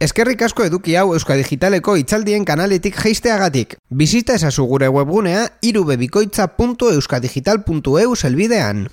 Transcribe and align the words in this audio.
Eskerrik 0.00 0.40
asko 0.46 0.64
eduki 0.64 0.94
hau 0.96 1.10
Euska 1.12 1.34
Digitaleko 1.36 1.92
itzaldien 2.00 2.46
kanaletik 2.48 2.96
jeisteagatik. 2.96 3.76
Bizita 3.92 4.32
ezazu 4.38 4.64
gure 4.64 4.88
webgunea 4.88 5.42
irubebikoitza.euskadigital.eu 5.68 8.14
selbidean. 8.16 8.88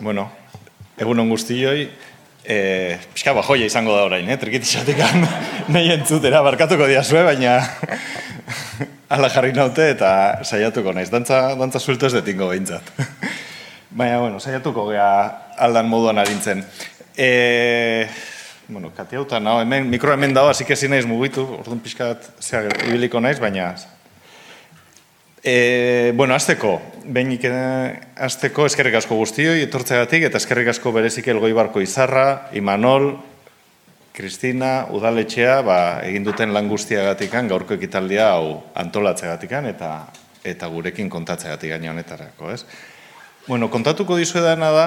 Bueno, 0.00 0.24
egun 0.98 1.22
on 1.22 1.30
guztioi, 1.30 1.86
e, 2.42 2.98
pixka 3.12 3.30
bajoia 3.38 3.70
izango 3.70 3.94
da 3.94 4.02
orain, 4.08 4.26
eh? 4.26 4.34
trikitizatik 4.42 4.98
nahi 5.76 5.94
entzutera, 5.94 6.42
barkatuko 6.42 6.90
diazue, 6.90 7.22
baina 7.22 7.62
ala 9.14 9.30
jarri 9.30 9.54
naute 9.54 9.86
eta 9.94 10.42
saiatuko 10.42 10.90
naiz. 10.98 11.14
Dantza, 11.14 11.54
dantza 11.54 11.78
suelto 11.78 12.10
ez 12.10 12.18
detingo 12.18 12.50
behintzat. 12.50 12.82
baina, 14.02 14.18
bueno, 14.18 14.42
saiatuko 14.42 14.90
gea 14.90 15.30
aldan 15.62 15.86
moduan 15.86 16.18
arintzen. 16.18 16.66
E, 17.14 18.10
bueno, 18.72 18.90
kati 18.96 19.16
hau 19.16 19.26
no, 19.40 19.60
hemen, 19.60 19.88
mikro 19.90 20.12
hemen 20.12 20.34
dago, 20.34 20.48
hasi 20.48 20.64
kezi 20.64 20.88
naiz 20.88 21.04
mugitu, 21.06 21.44
orduan 21.60 21.80
pixka 21.80 22.12
bat 22.14 22.30
zeha 22.40 22.68
ibiliko 22.88 23.20
naiz, 23.20 23.38
baina... 23.40 23.74
E, 25.42 26.12
bueno, 26.14 26.34
azteko, 26.34 26.76
behinik 27.04 27.44
azteko 28.14 28.66
eskerrik 28.68 28.94
asko 29.00 29.16
guztioi, 29.18 29.64
etortzegatik, 29.64 30.28
eta 30.28 30.38
eskerrik 30.38 30.70
asko 30.70 30.92
berezik 30.94 31.26
elgoi 31.28 31.50
barko 31.52 31.82
izarra, 31.82 32.48
Imanol, 32.54 33.16
Kristina, 34.14 34.86
Udaletxea, 34.94 35.60
ba, 35.66 35.78
egin 36.06 36.22
duten 36.22 36.52
lan 36.54 36.68
guztiagatikan, 36.70 37.48
gaurko 37.50 37.74
ekitaldia 37.74 38.28
hau 38.36 38.60
antolatzeagatikan, 38.78 39.66
eta 39.72 39.94
eta 40.44 40.66
gurekin 40.66 41.10
kontatzeagatik 41.10 41.70
gaina 41.70 41.92
honetarako, 41.92 42.50
ez? 42.50 42.64
Bueno, 43.46 43.68
kontatuko 43.70 44.16
dizuedana 44.18 44.70
da, 44.74 44.86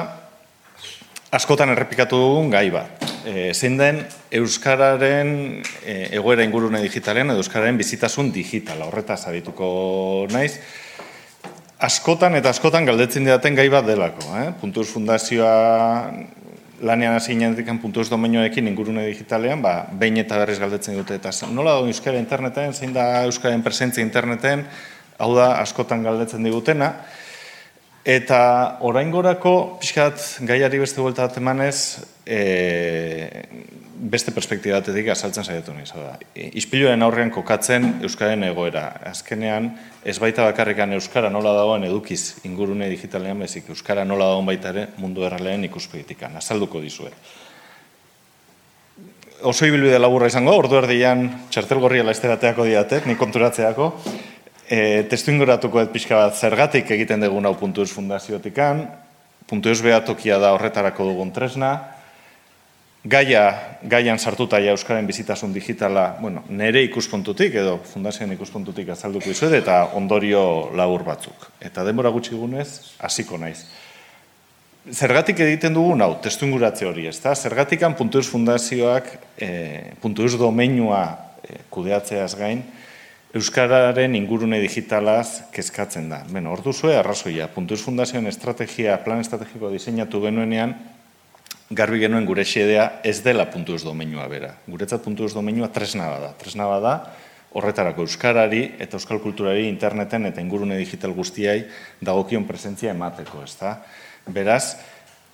askotan 1.35 1.73
errepikatu 1.73 2.17
dugun 2.19 2.49
gai 2.53 2.69
bat. 2.73 3.03
E, 3.25 3.51
zein 3.53 3.77
den 3.79 4.01
Euskararen 4.39 5.31
e, 5.83 5.95
egoera 6.15 6.45
ingurune 6.45 6.81
digitalean 6.83 7.33
edo 7.33 7.43
Euskararen 7.43 7.77
bizitasun 7.79 8.31
digitala. 8.35 8.87
Horretaz 8.87 9.25
abituko 9.29 9.67
naiz. 10.31 10.53
Askotan 11.85 12.37
eta 12.39 12.53
askotan 12.55 12.87
galdetzen 12.87 13.27
didaten 13.27 13.57
gai 13.57 13.67
bat 13.73 13.85
delako. 13.87 14.29
Eh? 14.39 14.47
Puntuz 14.61 14.87
fundazioa 14.87 15.55
lanean 16.85 17.15
hasi 17.17 17.33
inendikan 17.35 17.79
puntuz 17.79 18.07
domenioekin 18.11 18.67
ingurune 18.67 19.05
digitalean, 19.07 19.61
ba, 19.63 19.85
behin 19.91 20.19
eta 20.21 20.39
berriz 20.41 20.57
galdetzen 20.59 20.97
dute. 20.97 21.19
Eta 21.19 21.31
nola 21.51 21.75
da 21.77 21.87
Euskara 21.87 22.19
interneten, 22.19 22.73
zein 22.73 22.93
da 22.95 23.25
Euskaren 23.25 23.63
presentzia 23.63 24.03
interneten, 24.03 24.65
hau 25.17 25.31
da 25.35 25.55
askotan 25.61 26.03
galdetzen 26.03 26.43
digutena. 26.43 26.93
Eta 28.05 28.39
orain 28.85 29.09
gorako, 29.09 29.79
pixkat, 29.81 30.21
gaiari 30.45 30.77
beste 30.77 31.01
buelta 31.01 31.25
bat 31.25 31.39
emanez, 31.41 32.05
e, 32.21 32.41
beste 33.95 34.29
perspektibatetik 34.35 35.07
azaltzen 35.09 35.47
saiatu 35.47 35.73
nahi. 35.73 35.87
Da. 35.89 36.11
Ispiloen 36.61 37.01
aurrean 37.01 37.31
kokatzen 37.33 37.95
Euskaren 38.05 38.43
egoera. 38.45 38.83
Azkenean, 39.09 39.71
ez 40.05 40.19
baita 40.21 40.45
bakarrikan 40.45 40.93
Euskara 40.93 41.31
nola 41.33 41.55
dagoen 41.57 41.87
edukiz 41.87 42.45
ingurune 42.45 42.91
digitalean 42.93 43.41
bezik, 43.41 43.71
Euskara 43.73 44.05
nola 44.05 44.29
dagoen 44.35 44.53
baita 44.53 44.69
ere 44.75 44.85
mundu 45.01 45.25
erralean 45.25 45.65
ikuspegitikan. 45.65 46.37
Azalduko 46.37 46.83
dizuet. 46.85 47.33
Oso 49.41 49.65
ibilbide 49.65 49.97
laburra 49.97 50.29
izango, 50.29 50.53
ordu 50.57 50.77
erdian 50.77 51.25
txartel 51.49 51.81
gorria 51.81 52.05
laizterateako 52.05 52.69
diatet, 52.69 53.09
nik 53.09 53.17
konturatzeako, 53.17 53.89
E, 54.65 55.05
testu 55.09 55.29
inguratuko 55.29 55.81
ez 55.83 55.89
pixka 55.93 56.17
bat 56.17 56.37
zergatik 56.37 56.89
egiten 56.95 57.21
dugun 57.21 57.45
hau 57.45 57.53
puntu 57.59 57.83
ez 57.85 57.91
fundaziotikan, 57.93 58.87
puntu 59.45 59.69
ez 59.69 59.81
behatokia 59.85 60.39
da 60.41 60.55
horretarako 60.55 61.05
dugun 61.11 61.29
tresna, 61.35 61.75
gaia, 63.05 63.77
gaian 63.85 64.17
sartuta 64.19 64.59
ja 64.59 64.73
Euskaren 64.73 65.05
bizitasun 65.05 65.53
digitala, 65.53 66.15
bueno, 66.19 66.43
nere 66.49 66.81
ikuspuntutik 66.87 67.53
edo 67.61 67.77
fundazioen 67.85 68.33
ikuspuntutik 68.33 68.89
azalduko 68.89 69.29
izuet 69.29 69.53
eta 69.61 69.81
ondorio 69.93 70.71
labur 70.75 71.05
batzuk. 71.05 71.49
Eta 71.61 71.85
denbora 71.85 72.09
gutxi 72.09 72.35
gunez, 72.35 72.95
hasiko 72.99 73.37
naiz. 73.37 73.59
Zergatik 74.91 75.39
egiten 75.41 75.73
dugun 75.73 76.01
hau, 76.01 76.15
testu 76.21 76.45
hori, 76.45 77.07
ez 77.07 77.19
da? 77.21 77.35
Zergatikan 77.35 77.95
puntu 77.95 78.19
ez 78.19 78.27
fundazioak, 78.27 79.05
e, 79.37 79.93
puntu 80.01 80.25
ez 80.25 80.37
domeinua 80.37 81.17
e, 81.43 81.61
kudeatzeaz 81.69 82.35
gain, 82.35 82.63
Euskararen 83.35 84.13
ingurune 84.15 84.61
digitalaz 84.63 85.51
kezkatzen 85.51 86.05
da. 86.07 86.21
Beno, 86.31 86.53
hor 86.55 86.61
duzue, 86.63 86.93
arrazoia, 86.95 87.49
puntuz 87.51 87.81
fundazioen 87.83 88.29
estrategia, 88.31 88.93
plan 89.03 89.19
estrategiko 89.19 89.67
diseinatu 89.73 90.21
genuenean, 90.23 90.71
garbi 91.75 91.99
genuen 91.99 92.23
gure 92.29 92.45
xedea 92.47 93.01
ez 93.03 93.17
dela 93.25 93.49
puntuz 93.51 93.81
domenua 93.83 94.29
bera. 94.31 94.53
Guretzat 94.71 95.03
puntuz 95.03 95.33
domenua 95.35 95.67
tresna 95.67 96.07
bada. 96.13 96.31
Tresna 96.39 96.69
bada, 96.71 96.93
horretarako 97.59 98.05
Euskarari 98.07 98.61
eta 98.79 98.95
Euskal 98.95 99.19
Kulturari 99.19 99.67
interneten 99.67 100.31
eta 100.31 100.39
ingurune 100.39 100.79
digital 100.79 101.11
guztiai 101.11 101.65
dagokion 101.99 102.47
presentzia 102.47 102.95
emateko, 102.95 103.43
ez 103.43 103.57
da? 103.59 103.81
Beraz, 104.31 104.77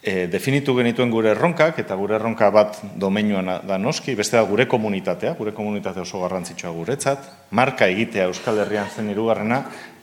e, 0.01 0.25
definitu 0.27 0.73
genituen 0.75 1.11
gure 1.13 1.31
erronkak, 1.35 1.79
eta 1.83 1.95
gure 1.95 2.17
erronka 2.17 2.49
bat 2.53 2.79
domeinuan 2.99 3.51
da 3.67 3.77
noski, 3.77 4.15
beste 4.17 4.37
da 4.37 4.43
gure 4.49 4.67
komunitatea, 4.67 5.35
gure 5.37 5.53
komunitate 5.53 6.01
oso 6.01 6.23
garrantzitsua 6.23 6.73
guretzat, 6.75 7.29
marka 7.51 7.87
egitea 7.91 8.27
Euskal 8.31 8.63
Herrian 8.63 8.89
zen 8.89 9.11
irugarrena, 9.13 9.61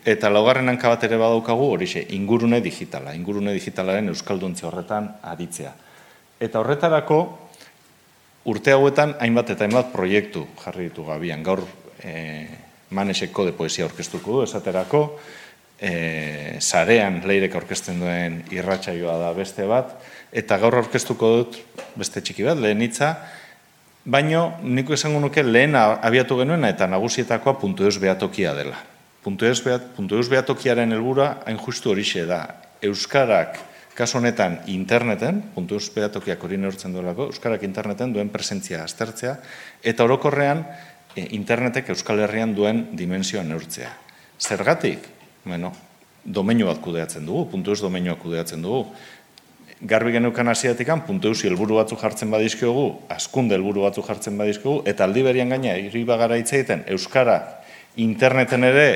eta 0.09 0.31
laugarren 0.31 0.71
hanka 0.71 0.93
bat 0.95 1.05
ere 1.05 1.19
badaukagu 1.21 1.73
horixe, 1.75 2.05
ingurune 2.17 2.63
digitala, 2.65 3.15
ingurune 3.19 3.53
digitalaren 3.57 4.09
Euskalduntze 4.15 4.67
horretan 4.69 5.11
aritzea. 5.23 5.75
Eta 6.41 6.63
horretarako, 6.63 7.19
urte 8.49 8.73
hauetan 8.73 9.17
hainbat 9.21 9.51
eta 9.57 9.67
hainbat 9.67 9.93
proiektu 9.93 10.47
jarri 10.63 10.89
ditu 10.89 11.05
gabian, 11.05 11.43
gaur 11.43 11.65
e, 11.99 12.47
maneseko 12.95 13.45
de 13.45 13.53
poesia 13.53 13.85
orkestuko 13.85 14.39
du, 14.39 14.47
esaterako, 14.47 15.03
e, 15.81 16.59
sarean 16.61 17.21
leirek 17.27 17.55
aurkezten 17.55 18.01
duen 18.03 18.43
irratsaioa 18.55 19.17
da 19.23 19.33
beste 19.37 19.67
bat, 19.71 19.95
eta 20.33 20.59
gaur 20.61 20.79
aurkeztuko 20.83 21.31
dut 21.37 21.59
beste 21.99 22.23
txiki 22.23 22.47
bat, 22.47 22.59
lehen 22.61 22.83
hitza, 22.85 23.15
baino 24.05 24.59
niko 24.63 24.95
esango 24.97 25.21
nuke 25.21 25.43
lehen 25.45 25.77
abiatu 25.79 26.39
genuena 26.41 26.71
eta 26.73 26.89
nagusietakoa 26.91 27.59
puntu 27.61 27.89
eus 27.89 27.99
behatokia 28.01 28.55
dela. 28.57 28.79
Puntu 29.23 29.45
eus, 29.49 29.59
behat, 29.65 29.91
puntu 29.97 30.17
eus 30.17 30.29
behatokiaren 30.31 30.95
helbura 30.95 31.43
hain 31.47 31.59
justu 31.61 31.91
horixe 31.93 32.23
da. 32.27 32.41
Euskarak, 32.87 33.59
kasu 33.99 34.21
honetan 34.21 34.61
interneten, 34.71 35.43
puntu 35.55 35.77
eus 35.77 35.91
behatokiak 35.93 36.45
hori 36.47 36.57
neurtzen 36.57 36.95
duelako, 36.95 37.29
Euskarak 37.33 37.67
interneten 37.67 38.15
duen 38.15 38.31
presentzia 38.33 38.85
aztertzea, 38.85 39.35
eta 39.83 40.07
orokorrean 40.07 40.63
e, 41.17 41.27
internetek 41.37 41.91
Euskal 41.93 42.23
Herrian 42.25 42.55
duen 42.57 42.87
dimensioa 42.97 43.43
neurtzea. 43.45 43.91
Zergatik? 44.39 45.18
Bueno, 45.45 45.73
domeinu 46.25 46.67
bat 46.69 46.81
kudeatzen 46.83 47.27
dugu, 47.27 47.47
puntu 47.53 47.73
eus 47.73 47.81
domeinua 47.83 48.17
kudeatzen 48.21 48.63
dugu. 48.63 48.87
Garbi 49.79 50.11
genukan 50.13 50.49
hasiatikan 50.51 51.05
puntu 51.07 51.31
helburu 51.31 51.77
batzu 51.79 51.97
jartzen 51.97 52.31
badizkiogu, 52.31 53.03
askunde 53.09 53.55
helburu 53.55 53.83
batzu 53.87 54.03
jartzen 54.03 54.39
badizkiogu, 54.39 54.83
eta 54.87 55.05
aldi 55.05 55.23
berian 55.23 55.49
gaina, 55.49 55.77
irri 55.77 56.05
bagara 56.05 56.37
egiten, 56.37 56.83
Euskara 56.89 57.63
interneten 57.97 58.65
ere 58.65 58.89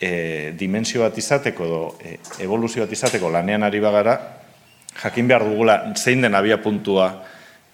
e, 0.00 0.52
dimensio 0.58 1.02
bat 1.02 1.16
izateko, 1.18 1.64
edo 1.64 1.80
e, 2.02 2.18
evoluzio 2.42 2.82
bat 2.82 2.92
izateko 2.92 3.30
lanean 3.30 3.62
ari 3.62 3.80
bagara, 3.80 4.18
jakin 5.02 5.28
behar 5.28 5.44
dugula 5.44 5.78
zein 5.96 6.22
den 6.22 6.34
abia 6.34 6.58
puntua 6.62 7.10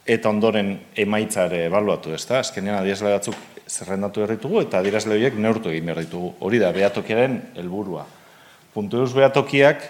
eta 0.06 0.28
ondoren 0.28 0.74
emaitzare 0.98 1.66
ebaluatu, 1.68 2.12
ez 2.14 2.24
da? 2.26 2.40
Azkenean 2.42 2.80
adiazle 2.80 3.12
batzuk 3.14 3.51
zerrendatu 3.72 4.22
erritugu 4.26 4.60
eta 4.66 4.80
adirazle 4.82 5.16
horiek 5.16 5.36
neurtu 5.40 5.72
egin 5.72 5.88
behar 5.88 6.02
ditugu. 6.04 6.32
Hori 6.44 6.60
da, 6.60 6.72
behatokiaren 6.76 7.38
helburua. 7.60 8.04
Puntu 8.72 9.00
eus 9.02 9.12
behatokiak 9.16 9.84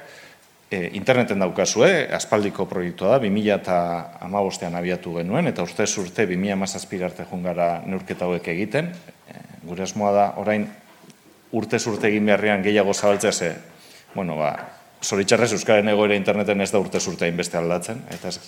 e, 0.70 0.90
interneten 0.98 1.42
daukazu, 1.42 1.84
eh? 1.86 1.96
aspaldiko 2.14 2.66
proiektua 2.70 3.16
da, 3.16 3.22
2000 3.24 3.56
eta 3.56 3.78
amabostean 4.26 4.76
abiatu 4.78 5.16
genuen, 5.18 5.50
eta 5.50 5.66
urte 5.66 5.86
urte 6.02 6.26
2000 6.30 6.54
amazazpirarte 6.54 7.26
jungara 7.30 7.72
neurketa 7.86 8.28
hauek 8.28 8.48
egiten. 8.54 8.92
E, 9.26 9.42
gure 9.66 9.86
asmoa 9.86 10.14
da, 10.14 10.28
orain 10.42 10.68
urte 11.52 11.82
urte 11.90 12.08
egin 12.10 12.30
beharrian 12.30 12.62
gehiago 12.62 12.94
zabaltzea 12.94 13.32
ze, 13.32 13.52
bueno, 14.14 14.38
ba, 14.38 14.54
zoritxarrez 15.02 15.52
Euskaren 15.58 15.90
egoera 15.90 16.14
interneten 16.14 16.60
ez 16.62 16.70
da 16.70 16.78
urte 16.78 17.02
urte 17.10 17.30
beste 17.34 17.58
aldatzen, 17.58 18.04
eta 18.14 18.30
ez, 18.30 18.38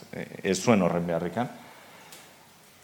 ez 0.42 0.58
zuen 0.62 0.82
horren 0.82 1.06
beharrikan 1.06 1.50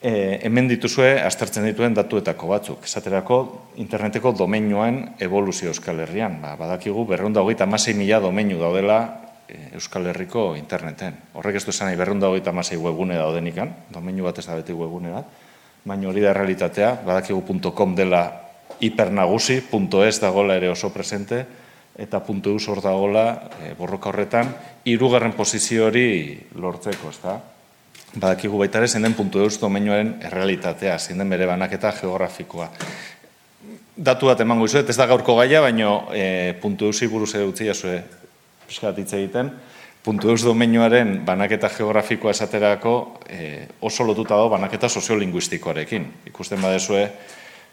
e, 0.01 0.41
hemen 0.43 0.69
dituzue 0.71 1.21
aztertzen 1.23 1.67
dituen 1.69 1.95
datuetako 1.95 2.49
batzuk. 2.51 2.85
Esaterako 2.89 3.41
interneteko 3.83 4.33
domeinuen 4.37 5.03
evoluzio 5.21 5.71
Euskal 5.75 6.01
Herrian. 6.05 6.41
Ba, 6.43 6.57
badakigu 6.61 7.05
berrunda 7.09 7.45
hogeita 7.45 7.69
amasei 7.69 7.95
mila 7.95 8.21
domeinu 8.25 8.59
daudela 8.61 9.01
e, 9.47 9.77
Euskal 9.79 10.09
Herriko 10.11 10.55
interneten. 10.57 11.19
Horrek 11.35 11.61
ez 11.61 11.65
du 11.67 11.75
esan 11.75 11.91
nahi 11.91 12.01
berrunda 12.01 12.33
hogeita 12.33 12.55
amasei 12.55 12.81
webgune 12.81 13.19
daudenikan, 13.21 13.75
domeinu 13.93 14.29
bat 14.29 14.41
ez 14.41 14.47
da 14.49 14.57
beti 14.59 14.77
webgune 14.77 15.13
bat, 15.15 15.29
baina 15.85 16.09
hori 16.09 16.25
da 16.25 16.35
realitatea, 16.37 16.95
badakigu 17.07 17.61
.com 17.75 17.95
dela 17.97 18.25
hipernagusi, 18.81 19.63
.es 20.07 20.21
dagoela 20.21 20.57
ere 20.57 20.71
oso 20.71 20.91
presente, 20.93 21.45
eta 22.01 22.23
.eus 22.25 22.69
hor 22.69 22.81
dagoela 22.81 23.51
e, 23.61 23.75
borroka 23.77 24.09
horretan, 24.09 24.55
irugarren 24.85 25.33
posizio 25.37 25.87
hori 25.87 26.41
lortzeko, 26.57 27.11
ez 27.11 27.21
da? 27.21 27.41
Badakigu 28.15 28.59
baita 28.59 28.81
ere 28.81 28.89
zein 28.89 29.05
den 29.07 29.15
puntu 29.15 29.41
eus 29.45 29.59
domenioaren 29.61 30.17
errealitatea, 30.27 30.99
zein 30.99 31.19
den 31.19 31.31
bere 31.31 31.47
banaketa 31.47 31.93
geografikoa. 32.01 32.71
Datu 33.97 34.31
bat 34.31 34.41
emango 34.41 34.65
izuet, 34.67 34.89
ez 34.89 34.97
da 34.97 35.07
gaurko 35.07 35.37
gaia, 35.37 35.61
baino 35.61 36.09
e, 36.15 36.55
puntu 36.61 36.89
eusi 36.91 37.07
buruz 37.11 37.35
edo 37.35 37.51
utzi 37.51 37.69
jasue 37.69 38.01
pixkat 38.67 38.99
hitz 39.03 39.13
egiten, 39.19 39.51
puntu 40.03 40.31
eus 40.33 40.41
domenioaren 40.43 41.21
banaketa 41.27 41.69
geografikoa 41.75 42.33
esaterako 42.33 42.95
e, 43.29 43.67
oso 43.81 44.07
lotuta 44.07 44.39
dago 44.39 44.49
banaketa 44.57 44.89
soziolinguistikoarekin. 44.89 46.07
Ikusten 46.33 46.63
badezue, 46.63 47.05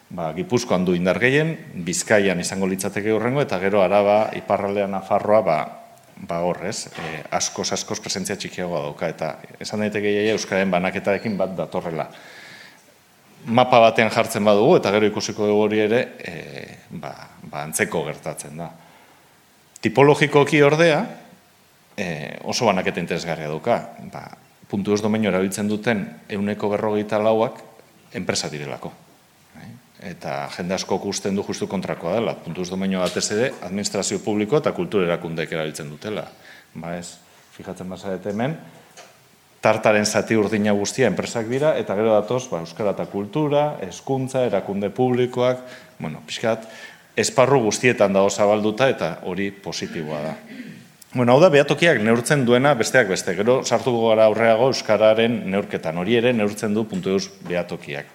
ba, 0.10 0.34
Gipuzkoan 0.36 0.86
du 0.86 0.94
indar 0.98 1.20
gehien, 1.24 1.56
Bizkaian 1.88 2.40
izango 2.44 2.68
litzateke 2.68 3.14
horrengo, 3.16 3.42
eta 3.42 3.62
gero 3.64 3.82
araba, 3.82 4.28
iparraldean 4.36 4.94
afarroa, 5.00 5.42
ba, 5.42 5.60
ba 6.28 6.40
hor, 6.42 6.64
ez, 6.66 6.88
e, 6.88 7.22
askoz, 7.38 7.70
askoz 7.76 8.00
presentzia 8.02 8.38
txikiagoa 8.40 8.82
dauka, 8.88 9.10
eta 9.14 9.36
esan 9.62 9.84
daiteke 9.86 10.12
jaia 10.16 10.34
Euskaren 10.34 10.72
banaketarekin 10.74 11.38
bat 11.38 11.54
datorrela. 11.58 12.08
Mapa 13.46 13.80
batean 13.80 14.10
jartzen 14.12 14.46
badugu, 14.48 14.80
eta 14.80 14.92
gero 14.96 15.08
ikusiko 15.12 15.48
dugu 15.48 15.64
hori 15.68 15.82
ere, 15.86 16.02
e, 16.18 16.36
ba, 16.90 17.14
ba, 17.44 17.64
antzeko 17.64 18.04
gertatzen 18.10 18.58
da. 18.58 18.72
Tipologikoki 19.82 20.62
ordea, 20.66 21.02
e, 21.96 22.08
oso 22.50 22.66
banaketa 22.66 23.04
interesgarria 23.04 23.50
duka. 23.54 23.82
Ba, 24.12 24.26
puntu 24.68 24.98
ez 24.98 25.02
domenio 25.06 25.30
erabiltzen 25.32 25.70
duten 25.70 26.06
euneko 26.30 26.74
berrogeita 26.74 27.22
lauak 27.22 27.62
enpresa 28.18 28.50
direlako 28.52 29.07
eta 30.04 30.48
jende 30.54 30.76
asko 30.76 30.98
gusten 31.02 31.36
du 31.36 31.44
justu 31.44 31.68
kontrakoa 31.68 32.18
dela. 32.20 32.36
Puntuz 32.38 32.70
domenio 32.70 33.02
batez 33.02 33.26
ere, 33.34 33.52
administrazio 33.66 34.20
publiko 34.24 34.60
eta 34.62 34.74
kultura 34.78 35.08
erakundeek 35.10 35.52
erabiltzen 35.52 35.90
dutela. 35.90 36.28
Ba 36.78 36.98
ez, 36.98 37.18
fijatzen 37.56 37.90
bazarete 37.90 38.30
hemen, 38.30 38.54
tartaren 39.62 40.06
zati 40.06 40.38
urdina 40.38 40.76
guztia 40.78 41.10
enpresak 41.10 41.50
dira, 41.50 41.74
eta 41.82 41.96
gero 41.98 42.14
datoz, 42.14 42.46
ba, 42.52 42.62
euskara 42.62 42.94
eta 42.94 43.08
kultura, 43.10 43.66
eskuntza, 43.88 44.46
erakunde 44.46 44.92
publikoak, 44.94 45.66
bueno, 46.00 46.22
pixkat, 46.28 46.70
esparru 47.18 47.64
guztietan 47.66 48.14
dago 48.14 48.30
zabalduta 48.30 48.90
eta 48.94 49.18
hori 49.26 49.50
positiboa 49.52 50.22
da. 50.22 50.36
Bueno, 51.16 51.34
hau 51.34 51.42
da, 51.42 51.50
behatokiak 51.50 51.98
neurtzen 52.04 52.44
duena 52.46 52.76
besteak 52.78 53.08
beste. 53.10 53.34
Gero, 53.34 53.64
sartuko 53.66 54.12
gara 54.12 54.28
aurreago 54.30 54.68
Euskararen 54.70 55.40
neurketan. 55.50 55.98
Hori 55.98 56.20
ere 56.20 56.34
neurtzen 56.36 56.76
du 56.76 56.84
puntu 56.86 57.16
eus 57.16 57.32
behatokiak 57.48 58.12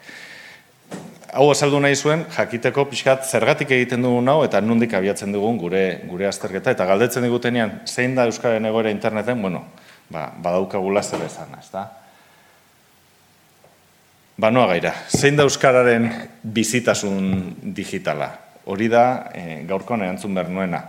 hau 1.32 1.48
azaldu 1.50 1.80
nahi 1.80 1.96
zuen, 1.96 2.26
jakiteko 2.36 2.84
pixkat 2.90 3.24
zergatik 3.24 3.72
egiten 3.72 4.04
dugun 4.04 4.28
hau, 4.28 4.42
eta 4.44 4.60
nundik 4.60 4.92
abiatzen 4.94 5.32
dugun 5.32 5.56
gure 5.60 5.84
gure 6.08 6.28
azterketa, 6.28 6.74
eta 6.76 6.86
galdetzen 6.88 7.24
digutenean, 7.24 7.80
zein 7.88 8.14
da 8.14 8.26
Euskaren 8.28 8.68
egoera 8.68 8.92
interneten, 8.92 9.40
bueno, 9.40 9.64
ba, 10.12 10.28
badaukagula 10.44 11.02
zer 11.02 11.24
esan, 11.24 11.54
ez 11.58 11.70
da? 11.72 11.86
Ba, 14.36 14.50
noa 14.50 14.68
gaira, 14.74 14.92
zein 15.08 15.38
da 15.38 15.46
Euskararen 15.48 16.08
bizitasun 16.42 17.72
digitala? 17.76 18.28
Hori 18.68 18.88
da, 18.92 19.04
e, 19.34 19.62
gaurkoan 19.68 20.04
erantzun 20.04 20.34
behar 20.36 20.50
nuena. 20.52 20.82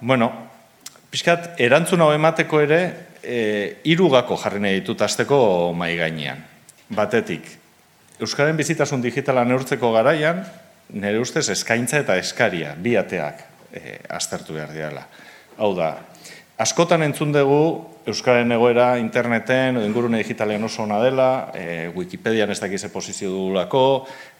Bueno, 0.00 0.28
pixkat, 1.10 1.54
erantzun 1.60 2.04
hau 2.04 2.10
emateko 2.12 2.60
ere, 2.64 2.82
e, 3.22 3.40
irugako 3.88 4.36
jarri 4.40 4.60
nahi 4.60 4.80
ditut 4.82 5.00
azteko 5.08 5.40
mai 5.76 5.94
gainean. 5.96 6.44
Batetik, 6.88 7.48
Euskaren 8.18 8.56
bizitasun 8.58 9.02
digitala 9.02 9.44
neurtzeko 9.46 9.92
garaian, 9.94 10.42
nire 10.90 11.20
ustez 11.22 11.46
eskaintza 11.54 12.00
eta 12.02 12.16
eskaria, 12.18 12.72
bi 12.74 12.96
ateak 12.98 13.44
e, 13.70 13.98
aztertu 14.10 14.56
behar 14.56 14.72
diala. 14.74 15.04
Hau 15.58 15.70
da, 15.76 15.92
askotan 16.58 17.04
entzun 17.06 17.30
dugu 17.34 17.62
Euskaren 18.08 18.50
egoera 18.56 18.94
interneten, 18.96 19.76
ingurune 19.84 20.22
digitalean 20.22 20.64
oso 20.64 20.82
ona 20.86 20.98
dela, 21.02 21.28
e, 21.54 21.92
Wikipedian 21.94 22.50
ez 22.50 22.58
dakize 22.58 22.88
posizio 22.88 23.28
dugulako, 23.30 23.82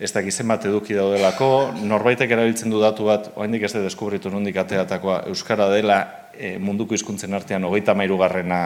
ez 0.01 0.09
dakizen 0.15 0.49
bat 0.49 0.65
eduki 0.65 0.97
daudelako, 0.97 1.51
norbaitek 1.85 2.33
erabiltzen 2.33 2.73
du 2.73 2.81
datu 2.81 3.07
bat, 3.11 3.29
oaindik 3.37 3.69
ez 3.69 3.75
da 3.77 3.85
deskubritu 3.85 4.33
nondik 4.33 4.57
ateatakoa, 4.65 5.21
Euskara 5.29 5.69
dela 5.71 6.01
e, 6.33 6.57
munduko 6.59 6.97
hizkuntzen 6.97 7.37
artean 7.37 7.69
hogeita 7.69 7.95
mairu 7.95 8.17
garrena 8.19 8.61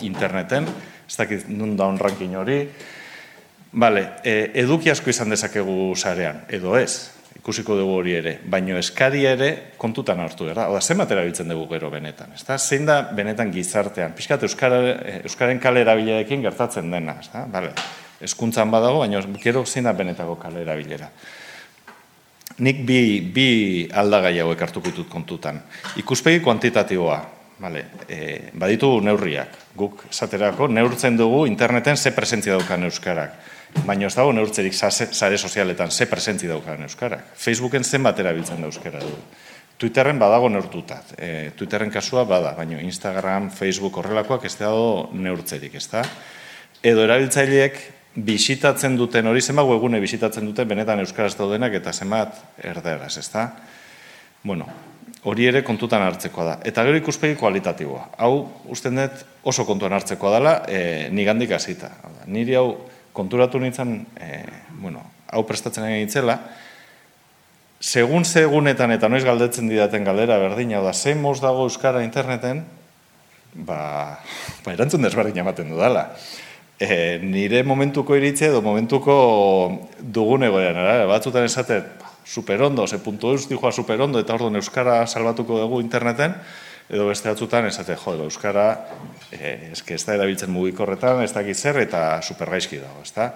interneten, 0.00 0.66
ez 1.06 1.20
dakit 1.20 1.50
nun 1.52 1.76
da 1.76 1.92
ranking 2.00 2.34
hori, 2.40 2.62
Bale, 3.76 4.06
e, 4.24 4.52
eduki 4.62 4.88
asko 4.88 5.12
izan 5.12 5.28
dezakegu 5.34 5.92
sarean, 6.00 6.46
edo 6.48 6.78
ez, 6.80 7.10
ikusiko 7.36 7.74
dugu 7.76 7.98
hori 7.98 8.14
ere, 8.16 8.32
baino 8.48 8.78
eskari 8.80 9.26
ere 9.28 9.50
kontutan 9.76 10.22
hartu 10.24 10.46
gara. 10.48 10.70
Oda, 10.72 10.80
zen 10.80 10.96
batera 11.02 11.24
biltzen 11.26 11.52
dugu 11.52 11.66
gero 11.74 11.90
benetan, 11.92 12.32
ez 12.32 12.40
da? 12.48 12.56
Zein 12.56 12.86
da 12.88 13.02
benetan 13.12 13.52
gizartean? 13.52 14.14
Piskat 14.16 14.46
Euskara, 14.48 14.78
e, 14.94 15.18
Euskaren 15.28 15.60
kale 15.60 15.82
erabilerekin 15.84 16.40
gertatzen 16.46 16.88
dena, 16.90 17.18
ez 17.20 17.28
da? 17.34 17.44
Bale, 17.52 17.74
eskuntzan 18.24 18.72
badago, 18.72 19.02
baina 19.04 19.20
gero 19.42 19.66
zein 19.66 19.84
da 19.84 19.92
benetako 19.92 20.38
kale 20.40 20.64
erabilera. 20.64 21.10
Nik 22.64 22.80
bi, 22.88 23.00
bi 23.20 23.48
aldagai 23.92 24.38
hauek 24.40 24.62
hartuko 24.64 24.88
ditut 24.88 25.10
kontutan. 25.12 25.60
Ikuspegi 26.00 26.40
kuantitatiboa, 26.40 27.24
Vale, 27.56 27.86
e, 28.08 28.50
baditu 28.52 28.98
neurriak. 29.00 29.54
Guk 29.76 30.02
esaterako 30.10 30.66
neurtzen 30.68 31.16
dugu 31.16 31.46
interneten 31.48 31.96
ze 31.96 32.12
presentzia 32.12 32.52
daukan 32.52 32.84
euskarak. 32.84 33.38
Baina 33.74 34.06
ez 34.06 34.14
dago 34.14 34.32
neurtzerik 34.32 34.74
sare 34.74 35.38
sozialetan 35.38 35.90
ze 35.90 36.06
presentzi 36.06 36.46
daukan 36.46 36.82
euskarak. 36.86 37.34
Facebooken 37.34 37.84
zen 37.84 38.02
batera 38.02 38.32
biltzen 38.32 38.60
da 38.60 38.66
euskara 38.66 39.00
du. 39.00 39.12
Twitterren 39.76 40.18
badago 40.18 40.48
neurtutat. 40.48 41.12
E, 41.18 41.50
Twitterren 41.56 41.90
kasua 41.92 42.24
bada, 42.24 42.54
baina 42.56 42.80
Instagram, 42.80 43.50
Facebook 43.50 43.98
horrelakoak 44.00 44.46
ez 44.48 44.54
dago 44.56 45.10
neurtzerik, 45.12 45.74
ez 45.76 45.84
da? 45.92 46.04
Edo 46.82 47.04
erabiltzaileek 47.04 47.78
bisitatzen 48.16 48.96
duten, 48.96 49.26
hori 49.28 49.42
zenbat 49.42 49.68
webgune 49.68 50.00
bisitatzen 50.00 50.46
duten 50.48 50.68
benetan 50.68 51.02
euskaraz 51.04 51.34
daudenak 51.36 51.76
eta 51.76 51.92
zenbat 51.92 52.38
erderaz, 52.64 53.18
ez 53.20 53.28
da? 53.28 53.50
Bueno, 54.46 54.70
hori 55.28 55.50
ere 55.50 55.60
kontutan 55.66 56.04
hartzekoa 56.06 56.44
da. 56.48 56.58
Eta 56.64 56.84
gero 56.86 56.96
ikuspegi 56.96 57.36
kualitatiboa. 57.36 58.06
Hau, 58.24 58.46
usten 58.72 58.96
dut, 58.96 59.24
oso 59.44 59.66
kontuan 59.68 59.92
hartzekoa 59.98 60.32
dela, 60.38 60.56
e, 60.68 61.10
nigandik 61.12 61.52
hasita. 61.52 61.92
Niri 62.32 62.56
hau 62.56 62.70
konturatu 63.16 63.60
nintzen, 63.62 63.98
e, 64.20 64.44
bueno, 64.82 65.02
hau 65.32 65.42
prestatzen 65.48 65.86
egin 65.88 66.04
itzela, 66.06 66.36
segun 67.80 68.24
segunetan 68.24 68.92
eta 68.92 69.08
noiz 69.08 69.24
galdetzen 69.24 69.68
didaten 69.72 70.04
galdera 70.04 70.38
berdina, 70.42 70.82
da, 70.84 70.92
zein 70.92 71.20
moz 71.22 71.38
dago 71.40 71.64
Euskara 71.66 72.04
interneten, 72.04 72.64
ba, 73.54 73.78
ba 74.64 74.74
erantzun 74.76 75.04
desberdin 75.04 75.40
ematen 75.44 75.72
dudala. 75.72 76.10
E, 76.76 77.16
nire 77.24 77.62
momentuko 77.64 78.16
iritze 78.18 78.50
edo 78.50 78.60
momentuko 78.60 79.14
dugun 80.00 80.44
egoeran, 80.44 81.08
batzutan 81.08 81.48
esaten, 81.48 81.86
superondo, 82.26 82.84
ze 82.86 82.98
puntu 82.98 83.30
eus 83.32 83.46
dijoa 83.48 83.72
superondo, 83.72 84.20
eta 84.20 84.34
orduan 84.34 84.58
Euskara 84.58 85.04
salbatuko 85.06 85.60
dugu 85.62 85.80
interneten, 85.80 86.34
edo 86.88 87.06
beste 87.08 87.28
batzutan 87.28 87.66
esate, 87.66 87.96
jo, 87.98 88.14
Euskara, 88.24 88.66
eh, 89.32 89.72
eske 89.72 89.94
ez 89.94 90.04
da 90.06 90.14
erabiltzen 90.14 90.50
mugikorretan, 90.50 91.22
ez 91.24 91.32
da 91.34 91.42
zer, 91.54 91.80
eta 91.82 92.20
supergaizki 92.22 92.78
dago, 92.78 93.02
ez 93.02 93.12
da? 93.12 93.32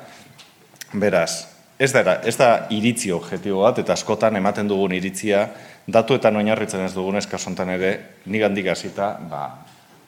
Beraz, 0.93 1.47
ez 1.79 1.93
da, 1.93 2.21
ez 2.23 2.37
da 2.37 2.67
iritzi 2.71 3.11
objektibo 3.11 3.63
bat, 3.63 3.79
eta 3.79 3.93
askotan 3.93 4.37
ematen 4.37 4.69
dugun 4.69 4.93
iritzia, 4.93 5.49
datu 5.87 6.15
eta 6.15 6.31
oinarritzen 6.31 6.85
ez 6.85 6.95
dugun 6.95 7.17
eskasontan 7.17 7.71
ere, 7.71 7.93
nigandik 8.27 8.69
hasita, 8.71 9.17
ba, 9.31 9.43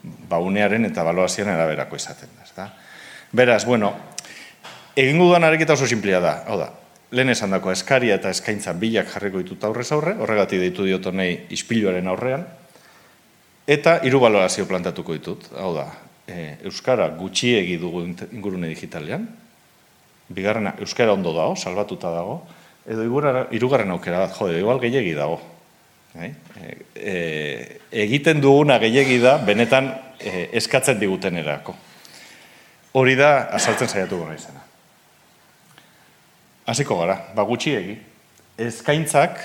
ba 0.02 0.38
unearen 0.38 0.84
eta 0.84 1.02
baloazioan 1.02 1.50
eraberako 1.54 1.96
izaten 1.96 2.30
da, 2.38 2.44
ez 2.44 2.54
da? 2.54 2.68
Beraz, 3.32 3.64
bueno, 3.64 3.94
egingo 4.94 5.26
duan 5.32 5.44
arekita 5.44 5.74
oso 5.74 5.86
simplia 5.86 6.20
da, 6.20 6.42
hau 6.46 6.60
da, 6.60 6.70
lehen 7.12 7.32
esan 7.32 7.50
dako 7.50 7.72
eskaria 7.72 8.14
eta 8.20 8.30
eskaintza 8.30 8.72
bilak 8.78 9.10
jarriko 9.10 9.42
ditut 9.42 9.64
aurrez 9.64 9.90
aurre, 9.92 10.14
horregatik 10.20 10.60
deitu 10.60 10.86
diotonei 10.86 11.46
ispiluaren 11.50 12.08
aurrean, 12.08 12.44
eta 13.66 13.98
hiru 14.06 14.20
balorazio 14.22 14.66
plantatuko 14.66 15.14
ditut, 15.16 15.46
hau 15.58 15.72
da, 15.76 15.86
e, 16.26 16.56
Euskara 16.68 17.08
gutxiegi 17.16 17.76
dugu 17.80 18.04
ingurune 18.30 18.68
digitalean, 18.72 19.26
bigarrena 20.32 20.74
Euskara 20.80 21.12
ondo 21.12 21.32
dago, 21.36 21.56
salbatuta 21.56 22.10
dago, 22.14 22.40
edo 22.86 23.06
hirugarren 23.52 23.94
aukera 23.94 24.24
bat, 24.26 24.34
jode, 24.36 24.58
igual 24.58 24.80
gehiegi 24.82 25.14
dago. 25.14 25.40
E, 26.12 26.28
e, 26.94 27.14
egiten 28.04 28.42
duguna 28.42 28.78
gehiegi 28.82 29.18
da, 29.22 29.38
benetan 29.38 29.92
e, 30.20 30.48
eskatzen 30.60 30.98
digutenerako. 31.00 31.74
Hori 32.98 33.16
da, 33.16 33.48
azaltzen 33.56 33.88
saiatuko 33.88 34.26
naizena. 34.28 34.60
Hasiko 36.68 36.98
gara, 37.00 37.16
ba 37.34 37.46
gutxiegi. 37.48 37.96
Eskaintzak 38.60 39.40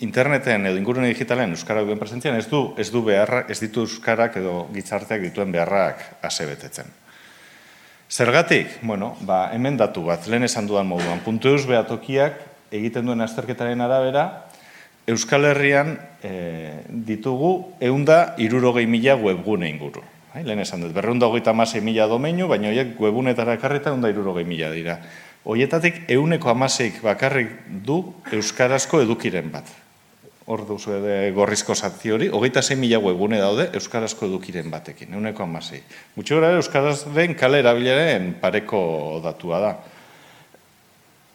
interneten 0.00 0.64
edo 0.66 0.80
ingurune 0.80 1.12
digitalen 1.12 1.52
euskara 1.52 1.84
duen 1.84 2.00
presentzian 2.00 2.36
ez 2.40 2.48
du 2.48 2.72
ez 2.80 2.88
du 2.90 3.04
beharra, 3.04 3.44
ez 3.52 3.60
ditu 3.60 3.84
euskarak 3.84 4.38
edo 4.40 4.66
gitzarteak 4.72 5.22
dituen 5.28 5.52
beharrak 5.52 6.02
ase 6.24 6.48
betetzen. 6.48 6.88
Zergatik, 8.10 8.80
bueno, 8.82 9.14
ba, 9.22 9.50
hemen 9.54 9.76
datu 9.78 10.02
bat, 10.08 10.24
lehen 10.26 10.42
esan 10.42 10.66
dudan 10.66 10.88
moduan, 10.88 11.20
puntu 11.22 11.52
eus 11.52 11.66
behatokiak 11.68 12.40
egiten 12.74 13.06
duen 13.06 13.20
azterketaren 13.22 13.80
arabera, 13.84 14.46
Euskal 15.10 15.46
Herrian 15.48 15.94
e, 16.22 16.30
ditugu 17.06 17.72
eunda 17.82 18.34
irurogei 18.38 18.84
mila 18.86 19.16
webgune 19.18 19.70
inguru. 19.70 20.02
Bai, 20.30 20.44
lehen 20.46 20.60
esan 20.62 20.84
dut, 20.84 20.92
berreunda 20.94 21.26
hogeita 21.26 21.50
amasei 21.50 21.80
mila 21.82 22.06
domeinu, 22.06 22.46
baina 22.50 22.70
horiek 22.70 22.92
webunetara 23.00 23.56
ekarreta 23.58 23.90
eunda 23.90 24.10
irurogei 24.12 24.44
mila 24.46 24.70
dira. 24.70 25.00
Hoietatik 25.44 26.04
euneko 26.14 26.52
amaseik 26.52 27.00
bakarrik 27.02 27.50
du 27.86 28.02
euskarazko 28.30 29.00
edukiren 29.02 29.50
bat. 29.50 29.70
Hor 30.50 30.64
duzu 30.66 30.96
gorrizko 31.36 31.76
zati 31.78 32.10
hori, 32.10 32.26
hogeita 32.28 32.62
zei 32.62 32.76
mila 32.80 32.98
webune 32.98 33.38
daude 33.38 33.68
euskarazko 33.78 34.26
edukiren 34.26 34.70
batekin, 34.70 35.14
euneko 35.14 35.44
amasei. 35.44 35.78
Gutxo 36.16 36.40
gara 36.40 36.58
euskarazren 36.58 37.36
kale 37.38 37.60
erabilaren 37.62 38.32
pareko 38.42 38.80
datua 39.22 39.60
da. 39.62 39.70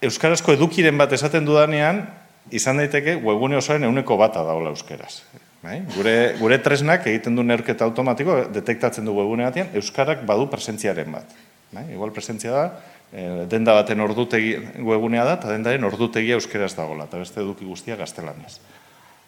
Euskarazko 0.03 0.57
edukiren 0.57 0.97
bat 0.99 1.15
esaten 1.15 1.47
dudanean, 1.47 2.03
izan 2.51 2.83
daiteke 2.83 3.15
webune 3.23 3.55
osoaren 3.57 3.87
euneko 3.87 4.19
bata 4.19 4.43
daula 4.43 4.75
euskaraz. 4.75 5.23
Bai? 5.65 5.79
Gure, 5.95 6.15
gure 6.37 6.59
tresnak 6.61 7.07
egiten 7.09 7.39
du 7.39 7.43
neurketa 7.43 7.87
automatiko, 7.87 8.37
detektatzen 8.53 9.07
du 9.07 9.15
webune 9.15 9.47
batean, 9.47 9.71
Euskarak 9.79 10.21
badu 10.27 10.45
presentziaren 10.51 11.09
bat. 11.11 11.31
Bai? 11.73 11.87
Igual 11.95 12.11
presentzia 12.13 12.51
da, 12.53 12.65
e, 13.09 13.45
denda 13.49 13.73
baten 13.79 14.03
ordutegi 14.03 14.53
webunea 14.85 15.25
da, 15.25 15.39
eta 15.39 15.49
dendaren 15.49 15.87
ordutegia 15.87 16.37
euskeraz 16.37 16.75
dagoela, 16.77 17.07
eta 17.09 17.21
beste 17.21 17.41
eduki 17.41 17.65
guztia 17.65 17.97
gaztelanez. 17.97 18.59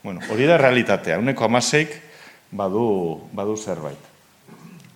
Bueno, 0.07 0.21
hori 0.31 0.45
da 0.47 0.55
realitatea, 0.55 1.17
uneko 1.19 1.43
amaseik 1.49 1.97
badu, 2.55 3.27
badu 3.35 3.57
zerbait. 3.59 4.05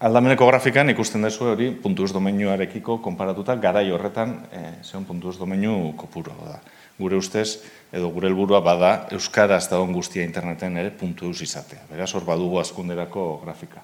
Aldameneko 0.08 0.48
grafikan 0.48 0.88
ikusten 0.94 1.28
dezu 1.28 1.50
hori 1.52 1.68
puntuz 1.84 2.14
domeinuarekiko 2.16 2.96
konparatuta 3.04 3.58
garai 3.60 3.90
horretan 3.92 4.32
e, 4.48 4.62
zeon 4.88 5.04
puntuz 5.10 5.36
domeinu 5.36 5.92
kopuro 6.00 6.32
da 6.46 6.62
gure 6.96 7.20
ustez, 7.20 7.60
edo 7.92 8.08
gure 8.16 8.32
helburua 8.32 8.64
bada, 8.64 8.94
Euskaraz 9.12 9.66
da 9.68 9.84
guztia 9.92 10.24
interneten 10.24 10.80
ere 10.80 10.96
puntu 10.96 11.28
eus 11.28 11.44
izatea. 11.44 11.84
Beraz, 11.92 12.14
hor 12.16 12.24
badugu 12.24 12.64
azkunderako 12.64 13.42
grafika. 13.44 13.84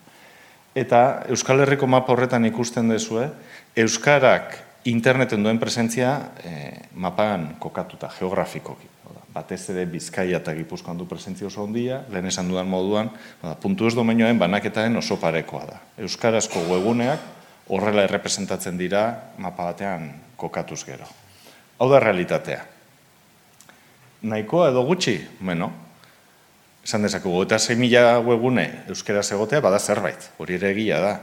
Eta 0.80 1.26
Euskal 1.28 1.60
Herriko 1.60 1.92
mapa 1.92 2.16
horretan 2.16 2.48
ikusten 2.48 2.88
dezue, 2.88 3.28
Euskarak 3.76 4.62
interneten 4.86 5.44
duen 5.44 5.60
presentzia 5.60 6.22
eh, 6.40 6.88
mapan 6.96 7.58
kokatuta, 7.60 8.16
geografikoki. 8.16 8.96
Batez 9.38 9.62
ere 9.70 9.86
Bizkaia 9.86 10.42
eta 10.42 10.56
Gipuzkoan 10.58 10.98
du 10.98 11.06
presentzia 11.06 11.46
oso 11.48 11.62
ondia, 11.64 12.02
lehen 12.10 12.26
esan 12.26 12.50
dudan 12.50 12.70
moduan, 12.70 13.12
puntu 13.62 13.86
ez 13.86 13.94
domenioen 13.94 14.40
banaketaren 14.42 14.98
oso 14.98 15.20
parekoa 15.22 15.66
da. 15.70 15.82
Euskarazko 16.02 16.64
webuneak 16.72 17.22
horrela 17.70 18.08
errepresentatzen 18.08 18.80
dira 18.80 19.04
mapa 19.38 19.70
batean 19.70 20.10
kokatuz 20.42 20.82
gero. 20.88 21.06
Hau 21.78 21.92
da 21.92 22.02
realitatea 22.02 22.64
nahikoa 24.22 24.72
edo 24.72 24.84
gutxi, 24.86 25.18
bueno, 25.40 25.72
esan 26.84 27.06
dezakugu, 27.06 27.44
eta 27.46 27.60
6 27.60 27.78
mila 27.80 28.20
webune 28.24 28.68
euskera 28.90 29.22
egotea, 29.22 29.62
bada 29.62 29.80
zerbait, 29.80 30.32
hori 30.38 30.58
ere 30.58 30.72
egia 30.72 31.02
da. 31.04 31.16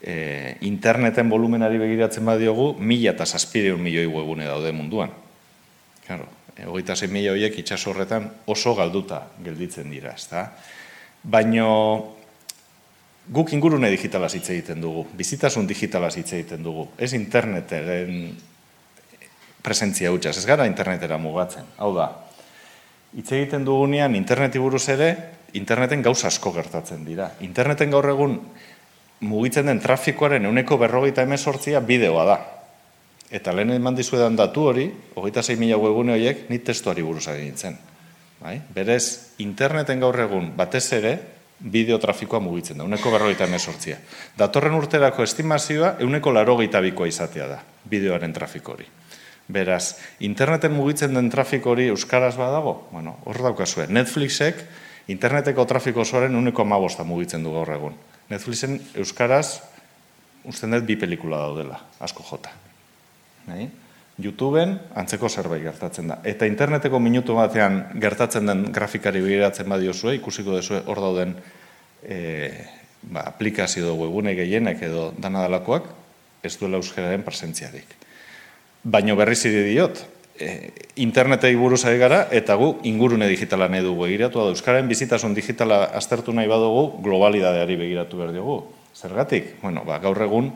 E, 0.00 0.56
interneten 0.64 1.28
volumenari 1.28 1.78
begiratzen 1.78 2.24
badiogu, 2.24 2.72
mila 2.78 3.12
eta 3.12 3.26
saspireun 3.26 3.82
milioi 3.82 4.06
webune 4.08 4.46
daude 4.48 4.72
munduan. 4.72 5.12
Claro, 6.06 6.28
hogeita 6.66 6.96
6 6.96 7.10
mila 7.12 7.32
horiek 7.34 7.58
itxaso 7.62 7.90
horretan 7.92 8.28
oso 8.46 8.74
galduta 8.74 9.22
gelditzen 9.44 9.90
dira, 9.90 10.14
ezta? 10.16 10.46
Baino, 11.22 11.68
guk 13.28 13.52
ingurune 13.52 13.90
digitalaz 13.92 14.34
hitz 14.34 14.48
egiten 14.50 14.80
dugu, 14.80 15.06
bizitasun 15.16 15.68
digitalaz 15.68 16.16
hitz 16.16 16.32
egiten 16.32 16.64
dugu, 16.64 16.88
ez 16.98 17.12
interneteren 17.14 18.32
presentzia 19.62 20.10
hutsa, 20.12 20.32
ez 20.32 20.46
gara 20.48 20.66
internetera 20.66 21.18
mugatzen. 21.20 21.68
Hau 21.78 21.92
da, 21.96 22.08
hitz 23.14 23.28
egiten 23.36 23.64
dugunean 23.66 24.16
interneti 24.16 24.58
buruz 24.58 24.86
ere, 24.88 25.10
interneten 25.52 26.02
gauza 26.02 26.28
asko 26.28 26.52
gertatzen 26.54 27.04
dira. 27.04 27.32
Interneten 27.44 27.90
gaur 27.90 28.08
egun 28.08 28.38
mugitzen 29.20 29.68
den 29.68 29.80
trafikoaren 29.82 30.46
euneko 30.48 30.78
berrogeita 30.80 31.22
emezortzia 31.26 31.82
bideoa 31.84 32.24
da. 32.24 32.38
Eta 33.30 33.52
lehen 33.54 33.70
eman 33.76 33.94
dizuedan 33.94 34.36
datu 34.36 34.66
hori, 34.72 34.88
hogeita 35.14 35.42
zei 35.42 35.56
mila 35.56 35.78
webune 35.78 36.16
horiek, 36.16 36.48
nit 36.50 36.64
testuari 36.66 37.02
buruz 37.02 37.28
egin 37.30 37.78
Bai? 38.40 38.56
Berez, 38.74 39.36
interneten 39.38 40.00
gaur 40.00 40.16
egun 40.18 40.56
batez 40.56 40.92
ere, 40.96 41.18
bideo 41.60 41.98
trafikoa 42.00 42.40
mugitzen 42.40 42.78
da, 42.78 42.86
euneko 42.86 43.12
berrogeita 43.12 43.44
emezortzia. 43.44 43.98
Datorren 44.38 44.74
urterako 44.74 45.22
estimazioa, 45.22 45.96
euneko 46.00 46.32
larogeita 46.32 46.80
bikoa 46.80 47.10
izatea 47.10 47.48
da, 47.50 47.58
bideoaren 47.84 48.32
trafiko 48.32 48.72
hori. 48.72 48.88
Beraz, 49.50 49.98
interneten 50.24 50.72
mugitzen 50.72 51.14
den 51.14 51.28
trafiko 51.30 51.74
hori 51.74 51.90
euskaraz 51.92 52.36
badago? 52.38 52.88
Bueno, 52.94 53.18
hor 53.26 53.42
daukazue. 53.44 53.88
Netflixek 53.92 54.64
interneteko 55.12 55.66
trafiko 55.66 56.04
osoaren 56.06 56.38
uneko 56.38 56.64
amabosta 56.64 57.04
mugitzen 57.04 57.44
du 57.44 57.52
gaur 57.52 57.74
egun. 57.76 57.98
Netflixen 58.30 58.78
euskaraz 58.94 59.60
usten 60.48 60.72
dut 60.78 60.88
bi 60.88 60.96
pelikula 60.96 61.44
daudela, 61.44 61.82
asko 62.00 62.24
jota. 62.24 62.54
Nahi? 63.48 63.68
YouTubeen 64.20 64.74
antzeko 65.00 65.28
zerbait 65.28 65.62
gertatzen 65.64 66.10
da. 66.12 66.18
Eta 66.28 66.48
interneteko 66.48 67.00
minutu 67.00 67.36
batean 67.38 67.80
gertatzen 68.00 68.50
den 68.50 68.66
grafikari 68.74 69.22
begiratzen 69.24 69.68
badiozue, 69.70 70.18
ikusiko 70.18 70.58
dezue 70.58 70.82
hor 70.86 71.00
dauden 71.00 71.34
e, 72.04 72.18
ba, 73.02 73.24
aplikazio 73.30 73.94
webune 73.96 74.34
gehienek 74.36 74.82
edo 74.90 75.10
danadalakoak, 75.18 75.88
ez 76.44 76.56
duela 76.60 76.80
euskararen 76.80 77.24
presentziarik. 77.24 77.96
Baino 78.84 79.16
berriz 79.16 79.40
iri 79.48 79.64
diot, 79.70 80.02
e, 80.40 80.72
internetei 81.04 81.54
buruz 81.56 81.82
ari 81.84 82.00
gara, 82.00 82.22
eta 82.32 82.56
gu 82.60 82.74
ingurune 82.88 83.28
digitala 83.28 83.68
nahi 83.68 83.84
dugu 83.84 84.08
egiratu 84.08 84.42
da. 84.42 84.50
Euskaren 84.54 84.88
bizitasun 84.88 85.36
digitala 85.36 85.84
aztertu 85.96 86.34
nahi 86.36 86.48
badugu, 86.50 87.00
globalidadeari 87.04 87.76
begiratu 87.80 88.20
behar 88.20 88.36
dugu. 88.36 88.60
Zergatik? 88.96 89.56
Bueno, 89.62 89.84
ba, 89.86 90.00
gaur 90.02 90.18
egun, 90.24 90.52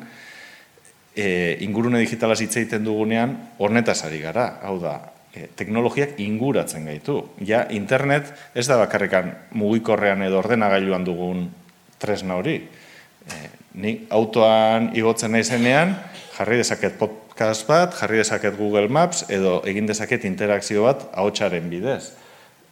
e, 1.17 1.57
ingurune 1.65 2.03
digitala 2.03 2.37
hitz 2.39 2.57
egiten 2.57 2.85
dugunean, 2.85 3.37
hornetaz 3.59 4.03
ari 4.07 4.21
gara. 4.23 4.59
Hau 4.67 4.79
da, 4.83 4.99
e, 5.35 5.49
teknologiak 5.57 6.19
inguratzen 6.23 6.87
gaitu. 6.91 7.21
Ja, 7.41 7.65
internet 7.71 8.33
ez 8.55 8.67
da 8.71 8.79
bakarrikan 8.83 9.33
mugikorrean 9.55 10.23
edo 10.27 10.41
ordenagailuan 10.43 11.07
dugun 11.07 11.47
tresna 12.03 12.39
hori. 12.41 12.59
E, 13.25 13.41
ni 13.75 13.97
autoan 14.15 14.93
igotzen 14.97 15.35
nahi 15.35 15.45
zenean, 15.45 15.97
jarri 16.37 16.59
dezaket 16.61 16.99
podcast 16.99 17.67
bat, 17.69 17.95
jarri 17.99 18.21
dezaket 18.23 18.59
Google 18.59 18.89
Maps 18.89 19.25
edo 19.33 19.61
egin 19.67 19.87
dezaket 19.91 20.27
interakzio 20.29 20.87
bat 20.87 21.09
ahotsaren 21.13 21.71
bidez. 21.71 22.13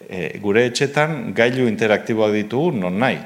E, 0.03 0.39
gure 0.43 0.67
etxetan 0.67 1.33
gailu 1.35 1.69
interaktiboak 1.71 2.35
ditugu 2.35 2.75
non 2.79 2.99
nahi. 2.99 3.21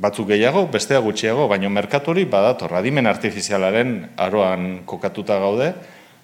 Batzuk 0.00 0.30
gehiago, 0.30 0.62
bestea 0.72 1.00
gutxiago, 1.04 1.44
baina 1.50 1.68
merkatori 1.68 2.24
badator, 2.24 2.72
adimen 2.78 3.04
artifizialaren 3.10 3.90
aroan 4.16 4.80
kokatuta 4.88 5.36
gaude, 5.42 5.74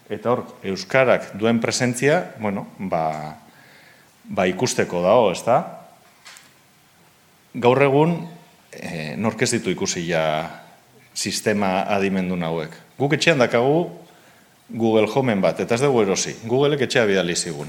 eta 0.08 0.32
hor, 0.32 0.46
Euskarak 0.64 1.34
duen 1.36 1.60
presentzia, 1.60 2.22
bueno, 2.40 2.64
ba, 2.78 3.36
ba 4.24 4.46
ikusteko 4.48 5.02
dago, 5.04 5.28
ez 5.34 5.42
da? 5.44 5.58
Gaur 7.52 7.82
egun, 7.84 8.16
e, 8.72 9.12
norkez 9.20 9.50
ditu 9.58 9.74
ikusi 9.74 10.06
ja 10.08 10.24
sistema 11.12 11.82
adimendu 11.92 12.36
hauek. 12.48 12.72
Guk 12.96 13.12
etxean 13.12 13.44
dakagu 13.44 13.90
Google 14.72 15.08
Homeen 15.12 15.40
bat, 15.44 15.60
eta 15.60 15.76
ez 15.76 15.82
dugu 15.84 16.00
erosi. 16.02 16.32
Googleek 16.48 16.88
etxea 16.88 17.04
bidali 17.04 17.36
zigun. 17.36 17.68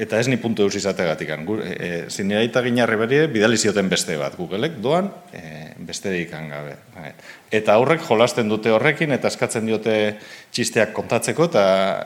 Eta 0.00 0.18
ez 0.18 0.26
ni 0.26 0.38
puntu 0.40 0.64
eus 0.64 0.74
izategatik. 0.74 1.28
E, 1.28 2.06
e, 2.08 2.48
ginarri 2.64 2.96
berri 2.96 3.20
bidali 3.30 3.58
zioten 3.58 3.88
beste 3.88 4.16
bat. 4.18 4.34
Googleek 4.36 4.80
doan 4.82 5.10
e, 5.32 5.74
beste 5.78 6.10
dikan 6.10 6.48
gabe. 6.48 6.76
Bai. 6.94 7.12
Eta 7.50 7.74
aurrek 7.74 8.02
jolasten 8.02 8.48
dute 8.48 8.72
horrekin 8.72 9.12
eta 9.12 9.28
eskatzen 9.28 9.66
diote 9.66 10.18
txisteak 10.50 10.92
kontatzeko 10.92 11.50
eta, 11.50 11.64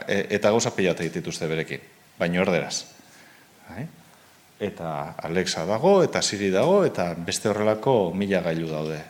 e, 0.08 0.26
eta 0.36 0.50
gauza 0.50 0.74
pilate 0.76 1.08
dituzte 1.08 1.48
berekin. 1.48 1.80
Baina 2.18 2.42
orderaz. 2.42 2.84
Bai. 3.70 3.86
Eta 4.60 5.14
Alexa 5.22 5.64
dago, 5.68 6.02
eta 6.02 6.22
Siri 6.22 6.50
dago, 6.50 6.84
eta 6.84 7.12
beste 7.14 7.48
horrelako 7.48 8.12
mila 8.16 8.40
gailu 8.44 8.72
daude 8.72 9.02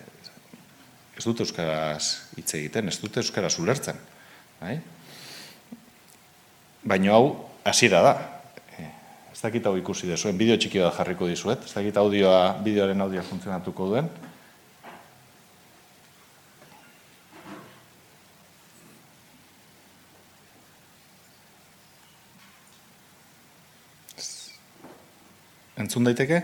ez 1.17 1.25
dut 1.25 1.41
euskaraz 1.41 2.05
hitz 2.37 2.51
egiten, 2.59 2.89
ez 2.93 2.99
dut 3.01 3.17
euskaraz 3.23 3.55
ulertzen. 3.63 3.99
Bai? 4.61 4.77
Baina 6.87 7.17
hau 7.17 7.29
hasiera 7.65 8.03
da. 8.05 8.15
Ez 9.37 9.43
dakit 9.43 9.67
hau 9.69 9.75
ikusi 9.77 10.09
dezuen, 10.09 10.39
bideo 10.41 10.57
txiki 10.57 10.81
bat 10.81 10.97
jarriko 10.97 11.27
dizuet, 11.29 11.67
ez 11.69 11.75
dakit 11.77 11.99
audioa, 12.01 12.57
bideoaren 12.65 13.05
audioa 13.05 13.25
funtzionatuko 13.29 13.91
duen. 13.93 14.09
Entzun 25.77 26.09
daiteke? 26.09 26.41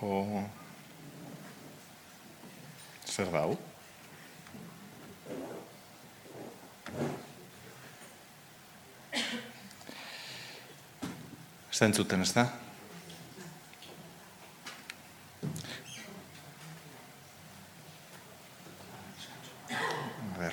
o 0.00 0.42
zer 3.04 3.30
dau? 3.32 3.52
Ez 3.52 3.67
da 11.78 11.86
entzuten, 11.86 12.22
ez 12.22 12.32
da? 12.34 12.42
A 20.34 20.38
ver. 20.38 20.52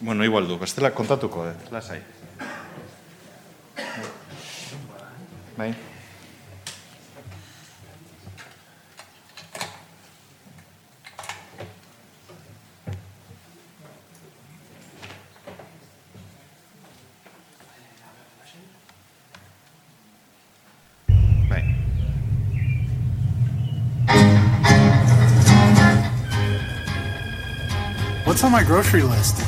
Bueno, 0.00 0.24
igual 0.24 0.46
du, 0.48 0.58
bestela 0.58 0.94
kontatuko 0.94 1.46
dut, 1.50 1.70
lasai. 1.74 2.02
Bai. 5.58 5.74
Grocery 28.70 29.02
list? 29.02 29.38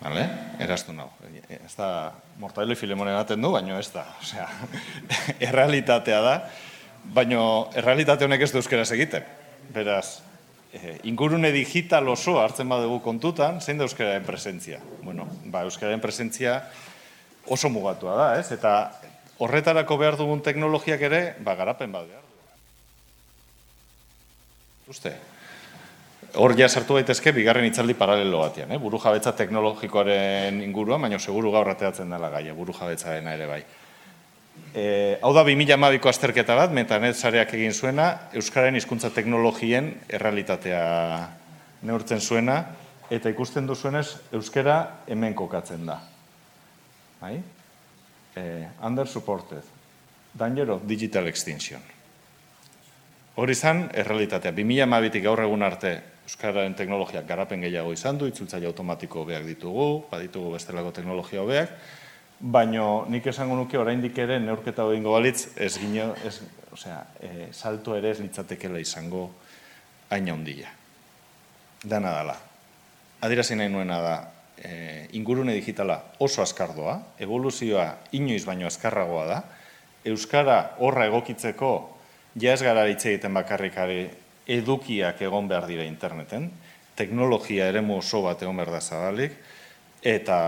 Vale? 0.00 0.24
Eraztu 0.64 0.94
nau. 0.96 1.10
Ez 1.52 1.74
da, 1.76 2.12
mortadelo 2.40 2.76
filemonen 2.76 3.18
aten 3.18 3.42
du, 3.42 3.50
baino 3.52 3.76
ez 3.78 3.90
da. 3.92 4.06
Osea, 4.22 4.46
errealitatea 5.48 6.20
da, 6.24 6.34
baino 7.04 7.42
errealitate 7.76 8.24
honek 8.24 8.46
ez 8.46 8.50
du 8.52 8.60
euskeraz 8.62 8.88
egiten. 8.96 9.26
Beraz, 9.74 10.22
eh, 10.72 10.96
ingurune 11.08 11.52
digital 11.52 12.08
oso 12.08 12.38
hartzen 12.40 12.68
badugu 12.68 13.00
kontutan, 13.04 13.60
zein 13.60 13.80
da 13.80 13.84
euskararen 13.88 14.24
presentzia? 14.24 14.80
Bueno, 15.04 15.28
ba, 15.44 15.66
euskararen 15.68 16.00
presentzia 16.00 16.62
oso 17.46 17.68
mugatua 17.68 18.16
da, 18.16 18.30
ez? 18.40 18.48
Eta 18.56 18.74
horretarako 19.40 20.00
behar 20.00 20.16
dugun 20.20 20.40
teknologiak 20.44 21.04
ere, 21.10 21.22
ba, 21.44 21.56
garapen 21.60 21.92
bat 21.92 22.08
Uste, 24.90 25.12
hor 26.42 26.56
ja 26.58 26.66
sartu 26.68 26.96
daitezke 26.98 27.30
bigarren 27.30 27.66
itzaldi 27.68 27.94
paralelo 27.94 28.40
batean, 28.42 28.72
eh? 28.74 28.78
buru 28.82 28.98
jabetza 28.98 29.30
teknologikoaren 29.38 30.58
inguruan, 30.64 31.04
baina 31.06 31.20
seguru 31.22 31.52
gaur 31.54 31.70
ateatzen 31.70 32.10
dela 32.10 32.30
gaia, 32.32 32.56
buru 32.58 32.74
jabetzarena 32.74 33.36
ere 33.38 33.46
bai. 33.46 33.60
E, 34.74 34.84
hau 35.22 35.30
da 35.36 35.44
2012ko 35.46 36.10
azterketa 36.10 36.56
bat, 36.58 36.74
metanet 36.74 37.14
sareak 37.14 37.54
egin 37.54 37.70
zuena, 37.70 38.08
Euskararen 38.34 38.80
hizkuntza 38.80 39.12
teknologien 39.14 39.92
errealitatea 40.10 40.82
neurtzen 41.86 42.18
zuena, 42.20 42.58
eta 43.14 43.30
ikusten 43.30 43.70
duzuenez, 43.70 44.08
Euskara 44.34 44.80
hemen 45.06 45.38
kokatzen 45.38 45.86
da. 45.86 46.00
Bai? 47.22 47.36
Eh, 48.34 48.66
under 48.82 49.06
supported. 49.06 49.62
Danger 50.34 50.70
of 50.74 50.82
digital 50.86 51.30
extinction. 51.30 51.99
Hori 53.38 53.54
izan, 53.54 53.84
errealitatea. 53.94 54.50
2012tik 54.56 55.22
gaur 55.22 55.42
egun 55.44 55.62
arte 55.62 55.92
Euskararen 56.26 56.74
teknologiak 56.78 57.26
garapen 57.26 57.62
gehiago 57.62 57.92
izan 57.94 58.18
du, 58.18 58.26
itzultzaile 58.30 58.68
automatiko 58.68 59.22
hobeak 59.22 59.46
ditugu, 59.46 60.04
baditugu 60.10 60.52
bestelako 60.54 60.92
teknologia 60.94 61.42
hobeak, 61.42 61.72
baino 62.40 63.04
nik 63.10 63.26
esango 63.26 63.56
nuke 63.58 63.78
oraindik 63.78 64.18
ere 64.18 64.38
neurketa 64.40 64.86
hori 64.86 65.00
ingo 65.00 65.12
balitz, 65.16 65.50
ez 65.58 65.72
gino, 65.78 66.12
ez, 66.26 66.38
osea, 66.72 67.00
e, 67.20 67.48
salto 67.52 67.96
ere 67.98 68.12
ez 68.14 68.20
litzatekela 68.20 68.78
izango 68.78 69.28
hain 70.10 70.30
handia. 70.30 70.70
Dana 71.82 72.14
dala. 72.14 72.36
Adirazi 73.26 73.58
nahi 73.58 73.70
nuena 73.72 74.00
da, 74.00 74.16
e, 74.56 75.08
ingurune 75.18 75.54
digitala 75.54 75.98
oso 76.18 76.42
azkardoa, 76.42 76.96
evoluzioa 77.18 77.86
inoiz 78.18 78.44
baino 78.46 78.66
azkarragoa 78.70 79.26
da, 79.26 79.40
Euskara 80.06 80.76
horra 80.80 81.10
egokitzeko 81.10 81.72
ja 82.34 82.52
ez 82.52 82.62
gara 82.62 82.86
hitz 82.88 83.04
egiten 83.06 83.34
bakarrikari 83.34 84.04
edukiak 84.50 85.22
egon 85.22 85.48
behar 85.48 85.66
dira 85.70 85.84
interneten, 85.86 86.50
teknologia 86.98 87.68
eremu 87.70 87.98
oso 87.98 88.22
bat 88.26 88.42
egon 88.42 88.60
behar 88.60 88.72
da 88.74 88.80
zabalik, 88.80 89.34
eta 90.02 90.38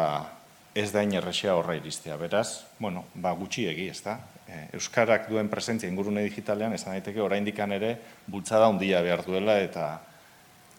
ez 0.74 0.90
da 0.92 1.02
inerrexea 1.04 1.54
horra 1.54 1.76
iristea. 1.76 2.16
Beraz, 2.16 2.64
bueno, 2.78 3.04
ba, 3.14 3.32
gutxiegi, 3.36 3.88
ez 3.92 4.00
da? 4.04 4.18
E, 4.48 4.68
Euskarak 4.78 5.28
duen 5.30 5.50
presentzia 5.52 5.90
ingurune 5.90 6.24
digitalean, 6.24 6.72
ez 6.72 6.84
daiteke 6.84 7.20
oraindikan 7.22 7.72
ere 7.76 7.96
bultzada 8.26 8.68
handia 8.70 9.02
behar 9.04 9.24
duela 9.26 9.58
eta 9.60 9.86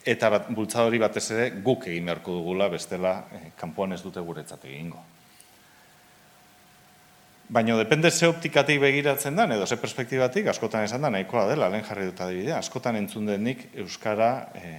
eta 0.03 0.29
bat, 0.29 0.49
bultzada 0.51 0.89
hori 0.89 0.99
batez 0.99 1.29
ere 1.31 1.49
guk 1.63 1.87
egin 1.87 2.09
beharko 2.09 2.35
dugula 2.35 2.67
bestela 2.73 3.21
e, 3.31 3.53
kanpoan 3.59 3.95
ez 3.95 4.01
dute 4.03 4.19
guretzat 4.19 4.65
egingo. 4.67 4.99
Baina 7.49 7.75
depende 7.77 8.11
ze 8.11 8.27
optikatik 8.27 8.79
begiratzen 8.79 9.35
den, 9.35 9.51
edo 9.51 9.65
ze 9.67 9.77
perspektibatik, 9.77 10.47
askotan 10.47 10.85
esan 10.87 11.01
da, 11.01 11.09
nahikoa 11.11 11.47
dela, 11.49 11.67
lehen 11.69 11.83
jarri 11.83 12.05
dut 12.07 12.21
adibidea, 12.23 12.57
askotan 12.57 12.95
entzun 12.95 13.25
denik 13.27 13.67
Euskara 13.75 14.29
e, 14.55 14.69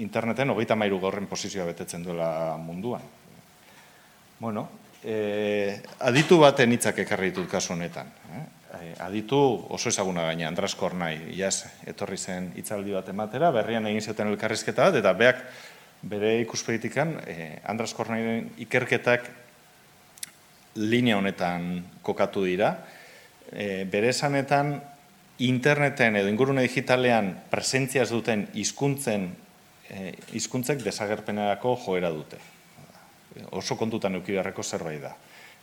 interneten 0.00 0.50
hogeita 0.50 0.74
mairu 0.74 1.00
gaurren 1.02 1.28
posizioa 1.28 1.66
betetzen 1.68 2.02
duela 2.02 2.56
munduan. 2.56 3.04
Bueno, 4.40 4.68
e, 5.04 5.76
aditu 6.00 6.40
baten 6.40 6.72
hitzak 6.72 7.02
ekarri 7.04 7.30
ditut 7.30 7.50
kasu 7.50 7.74
honetan. 7.76 8.08
Eh? 8.32 8.42
Aditu 9.04 9.36
oso 9.68 9.90
ezaguna 9.92 10.24
gaina, 10.30 10.48
Andras 10.48 10.74
Kornai, 10.74 11.14
iaz, 11.36 11.66
etorri 11.86 12.16
zen 12.16 12.50
hitzaldi 12.56 12.96
bat 12.96 13.08
ematera, 13.12 13.52
berrian 13.52 13.86
egin 13.86 14.00
zioten 14.00 14.32
elkarrizketa 14.32 14.88
bat, 14.88 14.98
eta 15.02 15.12
beak 15.12 15.44
bere 16.08 16.38
ikuspegitikan, 16.40 17.18
eh, 17.28 17.60
Andras 17.68 17.92
Kornairen 17.94 18.48
ikerketak 18.64 19.28
linea 20.76 21.18
honetan 21.18 21.84
kokatu 22.02 22.44
dira. 22.44 22.74
E, 23.52 23.84
bere 23.90 24.12
esanetan, 24.12 24.78
interneten 25.42 26.16
edo 26.20 26.30
ingurune 26.30 26.62
digitalean 26.64 27.32
presentziaz 27.50 28.08
duten 28.12 28.46
hizkuntzen 28.54 29.30
e, 29.90 30.12
hizkuntzek 30.36 30.82
desagerpenerako 30.84 31.76
joera 31.84 32.12
dute. 32.14 32.38
Oso 33.56 33.76
kontutan 33.80 34.16
euki 34.20 34.36
beharreko 34.36 34.62
zerbait 34.62 35.02
da. 35.02 35.14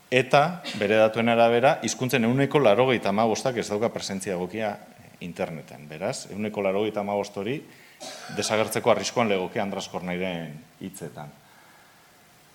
Eta, 0.10 0.63
bere 0.82 0.98
datuen 0.98 1.30
arabera, 1.30 1.78
hizkuntzen 1.86 2.26
euneko 2.26 2.62
larogeita 2.63 3.12
amabostak 3.13 3.60
ez 3.62 3.67
dauka 3.69 3.91
presentzia 3.93 4.34
egokia 4.34 4.74
interneten. 5.22 5.86
Beraz, 5.89 6.32
euneko 6.34 6.63
larogeita 6.65 7.04
amabost 7.06 7.38
hori 7.38 7.60
desagertzeko 8.38 8.91
arriskoan 8.91 9.30
legoke 9.30 9.62
Andras 9.62 9.89
Kornairen 9.91 10.56
hitzetan. 10.82 11.32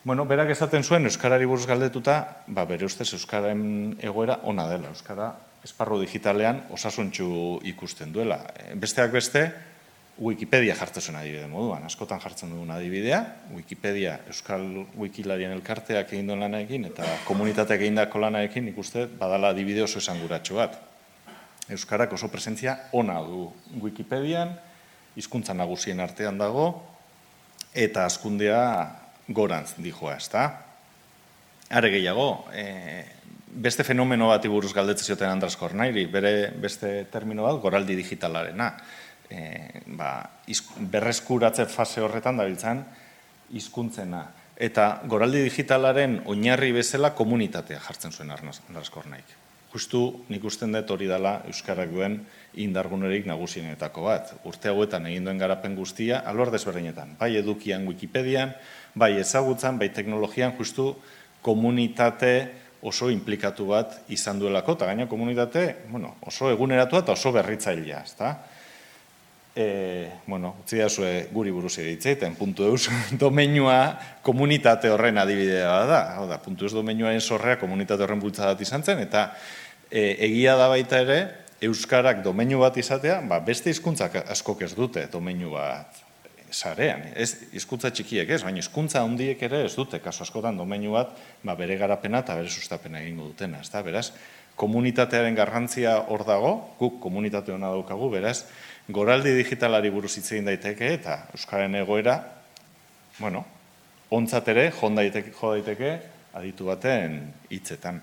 Bueno, 0.05 0.27
berak 0.29 0.51
esaten 0.53 0.83
zuen 0.85 1.09
Euskarari 1.09 1.47
buruz 1.49 1.65
galdetuta, 1.65 2.15
ba, 2.53 2.67
bere 2.69 2.85
ustez 2.85 3.07
Euskararen 3.17 3.95
egoera 4.05 4.35
ona 4.45 4.67
dela. 4.69 4.91
Euskara 4.93 5.31
esparru 5.65 5.97
digitalean 6.03 6.59
osasuntxu 6.77 7.29
ikusten 7.65 8.11
duela. 8.13 8.37
Besteak 8.77 9.15
beste, 9.15 9.47
Wikipedia 10.21 10.77
jartzen 10.77 11.17
adibide 11.17 11.47
moduan. 11.49 11.87
Askotan 11.89 12.21
jartzen 12.21 12.53
dugun 12.53 12.69
adibidea, 12.71 13.23
Wikipedia 13.57 14.19
Euskal 14.29 14.67
Wikilarien 15.01 15.55
elkarteak 15.57 16.13
egin 16.13 16.29
duen 16.29 16.45
lanaekin 16.45 16.85
eta 16.91 17.09
komunitateak 17.25 17.81
egin 17.81 17.97
dako 17.99 18.21
lanaekin 18.27 18.69
ikuste 18.75 19.07
badala 19.09 19.55
adibide 19.57 19.83
oso 19.83 19.99
esan 20.05 20.21
bat. 20.29 20.77
Euskarak 21.71 22.13
oso 22.13 22.29
presentzia 22.29 22.91
ona 22.93 23.23
du 23.25 23.51
Wikipedian, 23.81 24.53
hizkuntza 25.17 25.55
nagusien 25.55 25.99
artean 25.99 26.37
dago, 26.39 26.85
eta 27.73 28.05
askundea 28.05 29.01
gorantz 29.29 29.75
dijoa, 29.79 30.17
ez 30.17 30.29
da? 30.33 30.45
Are 31.75 31.91
gehiago, 31.91 32.47
e, 32.53 33.05
beste 33.55 33.85
fenomeno 33.87 34.29
bat 34.29 34.45
iburuz 34.45 34.73
galdetzen 34.75 35.13
zioten 35.13 35.31
Andras 35.31 35.57
Kornairi, 35.57 36.07
bere 36.11 36.51
beste 36.61 37.05
termino 37.13 37.47
bat, 37.47 37.61
goraldi 37.63 37.97
digitalarena. 37.97 38.73
E, 39.31 39.45
ba, 39.97 40.11
berreskuratze 40.93 41.67
fase 41.71 42.03
horretan 42.05 42.37
dabiltzan 42.43 42.85
hizkuntzena. 43.55 44.27
Eta 44.55 45.01
goraldi 45.11 45.43
digitalaren 45.49 46.21
oinarri 46.31 46.71
bezala 46.77 47.15
komunitatea 47.17 47.81
jartzen 47.83 48.13
zuen 48.13 48.31
Andras 48.31 48.91
Kornaik. 48.91 49.44
Justu 49.75 50.25
nik 50.31 50.45
usten 50.47 50.73
dut 50.73 50.91
hori 50.95 51.09
dela 51.11 51.41
Euskarak 51.51 51.91
duen 51.91 52.21
indargunerik 52.63 53.27
nagusienetako 53.27 54.07
bat. 54.07 54.31
Urte 54.47 54.71
hauetan 54.71 55.09
egin 55.11 55.27
duen 55.27 55.41
garapen 55.43 55.75
guztia, 55.75 56.23
alor 56.23 56.53
desberdinetan, 56.55 57.17
bai 57.19 57.35
edukian 57.41 57.87
Wikipedian, 57.91 58.55
bai 58.95 59.17
ezagutzan, 59.19 59.81
bai 59.83 59.91
teknologian, 59.91 60.55
justu 60.59 60.93
komunitate 61.43 62.35
oso 62.85 63.09
implikatu 63.11 63.67
bat 63.73 63.97
izan 64.13 64.39
duelako, 64.39 64.77
eta 64.77 64.87
gaina 64.93 65.09
komunitate 65.11 65.65
bueno, 65.91 66.15
oso 66.23 66.53
eguneratu 66.53 67.01
eta 67.01 67.17
oso 67.17 67.33
berritzailea, 67.35 68.03
ezta? 68.05 68.35
E, 69.55 70.11
bueno, 70.27 70.57
utzi 70.65 70.81
da 70.83 70.89
zue 70.91 71.29
guri 71.31 71.53
buruz 71.55 71.77
egitzeiten, 71.79 72.35
puntu 72.35 72.67
eus 72.67 72.89
domeinua 73.25 73.95
komunitate 74.27 74.91
horren 74.91 75.19
adibidea 75.23 75.75
da, 75.89 76.01
hau 76.19 76.27
da, 76.31 76.41
puntu 76.43 76.67
eus 76.67 76.75
domeinuaren 76.75 77.23
sorrea 77.23 77.61
komunitate 77.61 78.03
horren 78.03 78.23
bultzadat 78.23 78.61
izan 78.67 78.83
zen, 78.83 79.03
eta 79.07 79.29
e, 79.95 80.17
egia 80.27 80.59
da 80.59 80.69
baita 80.73 81.01
ere, 81.07 81.21
Euskarak 81.65 82.21
domeinu 82.25 82.59
bat 82.61 82.77
izatea, 82.77 83.21
ba, 83.31 83.39
beste 83.41 83.71
hizkuntzak 83.73 84.19
askok 84.27 84.67
ez 84.67 84.75
dute 84.77 85.07
domeinu 85.13 85.55
bat 85.55 86.03
sarean. 86.55 87.07
Ez 87.17 87.51
hizkuntza 87.57 87.91
txikiek 87.95 88.29
ez, 88.37 88.43
baina 88.45 88.61
hizkuntza 88.61 89.03
handiek 89.07 89.41
ere 89.47 89.65
ez 89.65 89.73
dute 89.79 89.99
kaso 90.03 90.27
askotan 90.27 90.59
domeinu 90.59 90.93
bat, 90.99 91.15
ba, 91.43 91.55
bere 91.59 91.79
garapena 91.81 92.21
eta 92.27 92.37
bere 92.39 92.51
sustapena 92.51 93.01
egingo 93.01 93.31
dutena, 93.31 93.63
ezta? 93.65 93.83
Beraz, 93.87 94.11
komunitatearen 94.61 95.35
garrantzia 95.39 95.97
hor 96.13 96.27
dago, 96.27 96.53
guk 96.79 97.01
komunitate 97.03 97.55
hona 97.55 97.73
daukagu, 97.75 98.11
beraz, 98.13 98.45
goraldi 98.93 99.33
digitalari 99.39 99.91
buruz 99.91 100.13
hitz 100.19 100.31
egin 100.35 100.51
daiteke 100.51 100.93
eta 100.99 101.25
euskaren 101.35 101.75
egoera, 101.81 102.19
bueno, 103.19 103.45
ontzat 104.15 104.51
ere 104.53 104.69
jo 104.75 104.91
daiteke, 104.95 105.33
jo 105.39 105.55
daiteke 105.57 105.95
aditu 106.35 106.69
baten 106.69 107.23
hitzetan. 107.51 108.03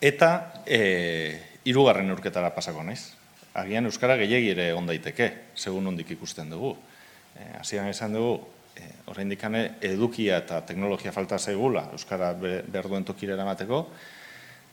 Eta 0.00 0.62
e, 0.62 1.40
irugarren 1.66 2.10
urketara 2.14 2.52
pasako 2.54 2.84
naiz. 2.86 3.14
Agian 3.58 3.88
Euskara 3.90 4.14
gehiagi 4.20 4.52
ere 4.52 4.68
on 4.76 4.86
daiteke, 4.86 5.32
segun 5.58 5.90
ondik 5.90 6.12
ikusten 6.14 6.50
dugu. 6.52 6.76
E, 7.34 7.48
Hasian 7.58 7.88
esan 7.90 8.14
dugu, 8.14 8.36
e, 8.78 8.86
orain 9.10 9.28
dikane 9.28 9.64
edukia 9.82 10.38
eta 10.44 10.60
teknologia 10.66 11.12
falta 11.12 11.38
zaigula 11.38 11.88
Euskara 11.96 12.30
behar 12.38 12.86
duen 12.86 13.04
tokira 13.08 13.34
eramateko, 13.34 13.82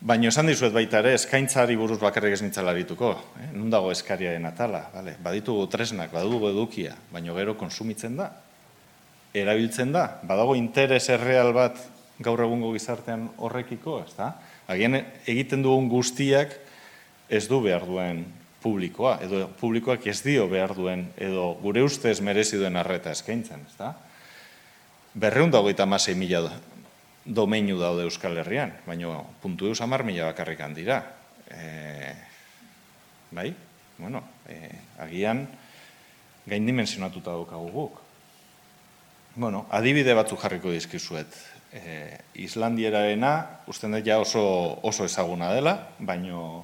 baina 0.05 0.29
esan 0.29 0.51
dizuet 0.51 0.73
baita 0.75 1.01
ere, 1.01 1.15
eskaintzari 1.17 1.75
buruz 1.79 1.97
bakarrik 2.03 2.37
ez 2.37 2.43
nintzala 2.43 2.75
dituko. 2.77 3.15
Eh? 3.41 3.49
Nun 3.55 3.73
dago 3.73 3.89
eskariaren 3.95 4.45
atala, 4.45 4.85
vale? 4.93 5.15
baditugu 5.23 5.65
tresnak, 5.73 6.13
badugu 6.13 6.51
edukia, 6.51 6.93
baina 7.11 7.33
gero 7.33 7.57
konsumitzen 7.57 8.19
da, 8.21 8.29
erabiltzen 9.33 9.91
da, 9.95 10.07
badago 10.23 10.53
interes 10.55 11.07
erreal 11.09 11.49
bat 11.55 11.81
gaur 12.21 12.45
egungo 12.45 12.71
gizartean 12.75 13.31
horrekiko, 13.43 14.03
ez 14.05 14.13
da? 14.15 14.35
Agian 14.67 14.97
egiten 15.27 15.61
dugun 15.65 15.89
guztiak 15.89 16.55
ez 17.29 17.45
du 17.47 17.61
behar 17.61 17.85
duen 17.85 18.23
publikoa, 18.65 19.19
edo 19.21 19.45
publikoak 19.59 20.07
ez 20.09 20.19
dio 20.25 20.47
behar 20.49 20.73
duen, 20.77 21.05
edo 21.21 21.51
gure 21.61 21.83
ustez 21.85 22.17
merezi 22.25 22.57
duen 22.57 22.77
arreta 22.81 23.13
eskaintzen, 23.13 23.61
ez 23.69 23.77
da? 23.77 23.91
Berreun 25.15 25.53
dago 25.53 25.69
eta 25.69 25.85
masei 25.85 26.15
mila 26.17 26.41
domeinu 27.25 27.77
daude 27.79 28.05
Euskal 28.05 28.37
Herrian, 28.41 28.73
baina 28.85 29.21
puntu 29.41 29.69
eus 29.69 29.81
amar 29.81 30.03
mila 30.05 30.31
bakarrikan 30.31 30.73
dira. 30.77 30.99
E, 31.49 32.13
bai? 33.31 33.51
Bueno, 33.97 34.23
e, 34.49 34.69
agian 35.01 35.45
gain 36.45 36.65
dimensionatuta 36.65 37.31
daukagu 37.31 37.69
guk. 37.73 38.01
Bueno, 39.35 39.65
adibide 39.69 40.13
batzu 40.17 40.37
jarriko 40.41 40.71
dizkizuet. 40.71 41.33
E, 41.75 42.17
Islandieraena, 42.39 43.33
usten 43.67 43.91
dut 43.97 44.05
ja 44.07 44.19
oso, 44.21 44.45
oso 44.87 45.05
ezaguna 45.05 45.51
dela, 45.51 45.75
baino 45.99 46.63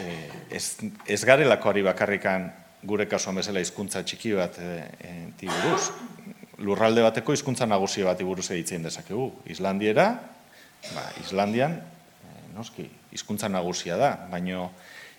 eh, 0.00 0.30
ez, 0.50 0.78
ez 1.04 1.20
garelako 1.28 1.74
ari 1.74 1.84
bakarrikan 1.84 2.48
gure 2.88 3.08
kasuan 3.10 3.40
bezala 3.40 3.60
hizkuntza 3.60 4.04
txiki 4.06 4.32
bat 4.38 4.56
e, 4.62 4.72
e, 5.02 5.12
tiburuz. 5.40 5.90
Lurralde 6.64 7.04
bateko 7.04 7.34
hizkuntza 7.36 7.68
nagusi 7.68 8.06
bat 8.06 8.20
iburuz 8.22 8.48
editzen 8.50 8.86
dezakegu. 8.86 9.28
Islandiera, 9.52 10.08
ba, 10.94 11.04
Islandian, 11.20 11.76
e, 11.76 12.38
noski, 12.56 12.88
hizkuntza 13.12 13.50
nagusia 13.52 13.98
da, 14.00 14.14
baino 14.30 14.70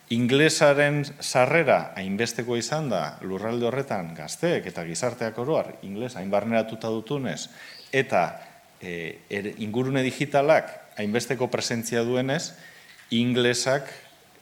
inglesaren 0.09 1.03
sarrera 1.21 1.91
hainbesteko 1.97 2.57
izan 2.57 2.89
da 2.89 3.19
lurralde 3.21 3.67
horretan 3.69 4.15
gazteek 4.17 4.65
eta 4.71 4.81
gizarteak 4.87 5.37
oroar 5.37 5.75
inglesa 5.85 6.17
hain 6.19 6.31
barneratuta 6.33 6.89
dutunez 6.89 7.43
eta 7.93 8.23
e, 8.81 9.19
er, 9.29 9.53
ingurune 9.59 10.03
digitalak 10.05 10.71
hainbesteko 10.99 11.47
presentzia 11.51 12.03
duenez, 12.03 12.53
inglesak 13.15 13.89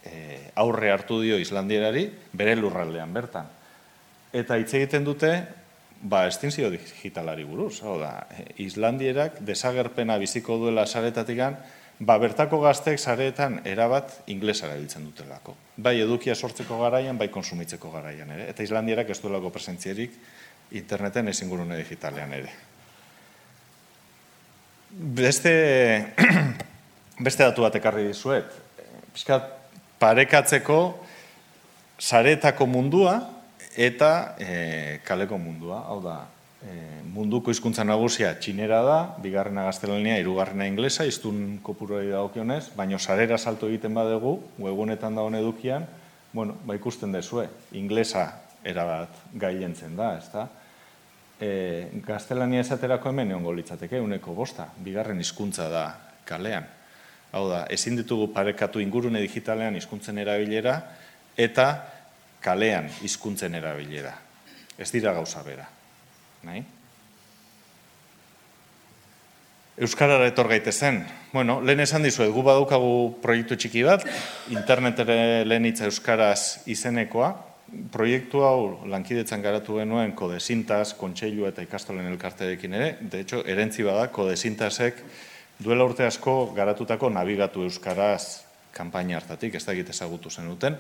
e, 0.06 0.52
aurre 0.56 0.91
hartu 0.91 1.21
dio 1.21 1.38
Islandierari 1.39 2.08
bere 2.34 2.56
lurraldean 2.58 3.13
bertan. 3.13 3.50
Eta 4.36 4.58
hitz 4.60 4.73
egiten 4.78 5.06
dute, 5.08 5.32
ba, 6.02 6.26
estinzio 6.28 6.69
digitalari 6.73 7.45
buruz. 7.47 7.82
Hau 7.84 7.97
da, 8.02 8.28
e, 8.32 8.47
Islandierak 8.67 9.41
desagerpena 9.45 10.17
biziko 10.21 10.58
duela 10.62 10.86
saretatikan, 10.86 11.58
ba, 12.00 12.17
bertako 12.21 12.60
gazteek 12.62 13.00
saretan 13.00 13.62
erabat 13.65 14.21
inglesara 14.34 14.78
biltzen 14.78 15.06
dutelako. 15.08 15.56
Bai 15.78 15.97
edukia 16.02 16.36
sortzeko 16.36 16.82
garaian, 16.82 17.17
bai 17.17 17.30
konsumitzeko 17.34 17.91
garaian 17.93 18.32
ere. 18.36 18.50
Eta 18.52 18.65
Islandierak 18.65 19.10
ez 19.13 19.21
duelako 19.21 19.54
presentzierik 19.54 20.17
interneten 20.78 21.30
ez 21.32 21.39
ingurune 21.41 21.78
digitalean 21.80 22.34
ere. 22.36 22.52
Beste, 24.89 26.13
beste 27.26 27.43
datu 27.43 27.65
bat 27.65 27.76
ekarri 27.76 28.08
dizuet. 28.08 28.47
Piskat, 29.13 29.50
parekatzeko 30.00 30.80
saretako 32.00 32.67
mundua 32.69 33.19
eta 33.76 34.36
e, 34.39 35.00
kaleko 35.06 35.38
mundua. 35.41 35.84
Hau 35.91 36.00
da, 36.02 36.21
e, 36.63 37.02
munduko 37.13 37.52
hizkuntza 37.52 37.84
nagusia 37.84 38.32
txinera 38.39 38.82
da, 38.86 38.97
bigarrena 39.21 39.67
gaztelania, 39.67 40.17
irugarrena 40.21 40.67
inglesa, 40.69 41.06
iztun 41.06 41.60
kopuroi 41.65 42.08
dagokionez, 42.10 42.69
baino 42.78 43.00
sarera 43.00 43.38
salto 43.38 43.67
egiten 43.67 43.93
badegu, 43.97 44.38
webunetan 44.62 45.17
da 45.17 45.28
edukian, 45.39 45.86
bueno, 46.34 46.56
ba 46.65 46.76
ikusten 46.76 47.12
dezue, 47.12 47.47
inglesa 47.73 48.30
erabat 48.63 49.10
gailentzen 49.34 49.95
da, 49.95 50.17
ezta? 50.17 50.47
E, 51.38 51.89
gaztelania 52.06 52.63
esaterako 52.63 53.12
hemen 53.12 53.36
egon 53.36 53.58
litzateke, 53.60 54.00
uneko 54.02 54.34
bosta, 54.34 54.71
bigarren 54.84 55.19
hizkuntza 55.21 55.67
da 55.69 55.84
kalean. 56.26 56.65
Hau 57.32 57.43
da, 57.50 57.65
ezin 57.69 57.97
ditugu 58.00 58.32
parekatu 58.34 58.82
ingurune 58.82 59.21
digitalean 59.21 59.76
hizkuntzen 59.78 60.17
erabilera 60.17 60.80
eta 61.38 61.67
kalean 62.41 62.89
hizkuntzen 63.04 63.54
erabilera. 63.60 64.15
Ez 64.78 64.89
dira 64.93 65.13
gauza 65.13 65.43
bera. 65.45 65.67
Nahi? 66.47 66.63
Euskarara 69.78 70.26
etor 70.26 70.47
gaitezen. 70.50 71.04
Bueno, 71.34 71.60
lehen 71.62 71.84
esan 71.84 72.06
dizuet, 72.06 72.32
gu 72.34 72.41
badukagu 72.41 73.19
proiektu 73.21 73.60
txiki 73.60 73.84
bat, 73.86 74.08
internetere 74.50 75.45
lehen 75.45 75.69
euskaraz 75.69 76.65
izenekoa, 76.65 77.30
proiektu 77.92 78.42
hau 78.48 78.88
lankidetzan 78.88 79.42
garatu 79.44 79.78
genuen 79.82 80.14
kodesintas, 80.16 80.94
kontseilu 80.98 81.48
eta 81.50 81.64
ikastolen 81.66 82.08
elkarteekin 82.14 82.74
ere, 82.74 82.90
de 83.02 83.22
hecho, 83.24 83.44
erentzi 83.46 83.84
bada, 83.84 84.08
kodesintasek 84.14 85.02
duela 85.60 85.88
urte 85.88 86.06
asko 86.06 86.54
garatutako 86.56 87.10
navigatu 87.10 87.66
euskaraz 87.68 88.44
kanpaina 88.78 89.18
hartatik, 89.18 89.58
ez 89.58 89.66
da 89.66 89.74
egite 89.74 89.96
ezagutu 89.96 90.30
zen 90.30 90.48
duten. 90.52 90.78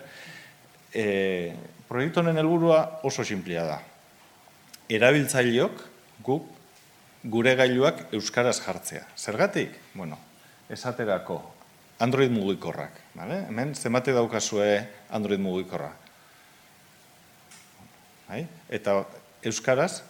E, 0.93 1.53
proiektu 1.89 2.21
honen 2.21 2.37
helburua 2.37 3.01
oso 3.07 3.25
sinplia 3.25 3.65
da. 3.67 3.81
Erabiltzaileok 4.87 5.83
guk 6.23 6.47
gure 7.27 7.55
gailuak 7.59 8.05
euskaraz 8.15 8.59
jartzea. 8.61 9.03
Zergatik? 9.17 9.73
Bueno, 9.97 10.19
esaterako 10.69 11.41
Android 11.99 12.31
mugikorrak, 12.31 13.01
vale? 13.17 13.47
Hemen 13.49 13.73
zenbate 13.75 14.13
daukazue 14.13 14.69
Android 15.09 15.41
mugikorra. 15.41 15.89
Bai? 18.27 18.45
Eta 18.69 18.99
euskaraz 19.43 20.01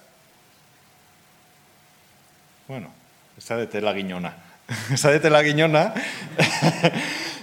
Bueno, 2.67 2.89
ez 3.37 3.45
da 3.47 3.55
detela 3.61 3.93
ginona. 3.95 4.33
Ez 4.93 4.99
da 4.99 5.13
detela 5.13 5.39
ginona. 5.45 5.85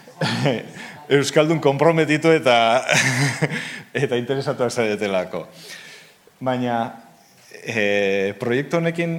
Euskaldun 1.16 1.62
komprometitu 1.64 2.28
eta 2.32 2.84
eta 4.02 4.18
interesatu 4.20 4.66
ez 4.66 4.74
detelako. 4.76 5.46
Baina 6.44 6.76
e, 7.52 8.34
proiektu 8.40 8.82
honekin 8.82 9.16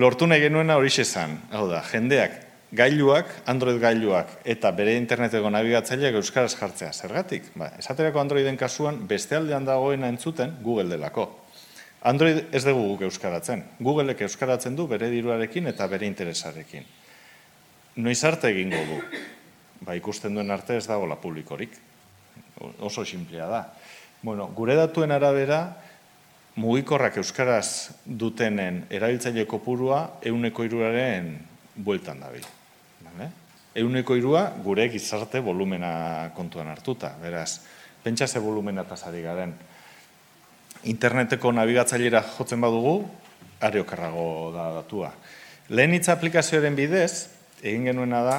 lortu 0.00 0.26
nahi 0.26 0.40
genuena 0.46 0.78
hori 0.80 0.88
zan. 1.04 1.36
Hau 1.52 1.68
da, 1.68 1.82
jendeak 1.92 2.43
gailuak, 2.74 3.30
Android 3.46 3.78
gailuak 3.80 4.32
eta 4.44 4.70
bere 4.74 4.96
interneteko 4.98 5.50
nabigatzaileak 5.54 6.18
euskaraz 6.18 6.54
jartzea. 6.58 6.90
Zergatik? 6.92 7.46
Ba, 7.58 7.70
esaterako 7.78 8.20
Androiden 8.20 8.58
kasuan 8.60 9.00
beste 9.08 9.38
aldean 9.38 9.64
dagoena 9.64 10.10
entzuten 10.10 10.56
Google 10.62 10.90
delako. 10.90 11.28
Android 12.04 12.52
ez 12.52 12.64
dugu 12.66 12.88
guk 12.90 13.06
euskaratzen. 13.06 13.62
Googleek 13.80 14.20
euskaratzen 14.26 14.76
du 14.76 14.86
bere 14.90 15.08
diruarekin 15.12 15.70
eta 15.70 15.86
bere 15.88 16.06
interesarekin. 16.10 16.84
Noiz 17.96 18.20
arte 18.24 18.50
egingo 18.50 18.82
du. 18.90 19.00
ba, 19.84 19.94
ikusten 19.94 20.34
duen 20.34 20.50
arte 20.50 20.76
ez 20.76 20.86
dagoela 20.86 21.16
publikorik. 21.20 21.78
Oso 22.80 23.04
simplea 23.04 23.46
da. 23.48 23.62
Bueno, 24.22 24.48
gure 24.56 24.74
datuen 24.76 25.12
arabera, 25.12 25.76
mugikorrak 26.56 27.16
euskaraz 27.20 27.94
dutenen 28.04 28.84
erabiltzaile 28.90 29.46
kopurua 29.46 30.20
euneko 30.22 30.64
iruraren 30.64 31.34
bueltan 31.76 32.20
dabil. 32.20 32.44
Vale? 33.04 33.30
Euneko 33.74 34.16
irua 34.16 34.48
gure 34.64 34.88
gizarte 34.90 35.40
volumena 35.42 36.30
kontuan 36.34 36.70
hartuta. 36.70 37.14
Beraz, 37.20 37.60
pentsa 38.02 38.28
ze 38.28 38.38
volumena 38.38 38.84
tasari 38.84 39.22
garen. 39.22 39.54
Interneteko 40.84 41.52
nabigatzailera 41.52 42.22
jotzen 42.36 42.60
badugu, 42.60 42.98
are 43.60 43.80
okarrago 43.80 44.52
da 44.54 44.68
datua. 44.80 45.12
Lehen 45.72 45.94
hitza 45.96 46.12
aplikazioaren 46.12 46.76
bidez, 46.76 47.30
egin 47.62 47.88
genuena 47.88 48.20
da, 48.24 48.36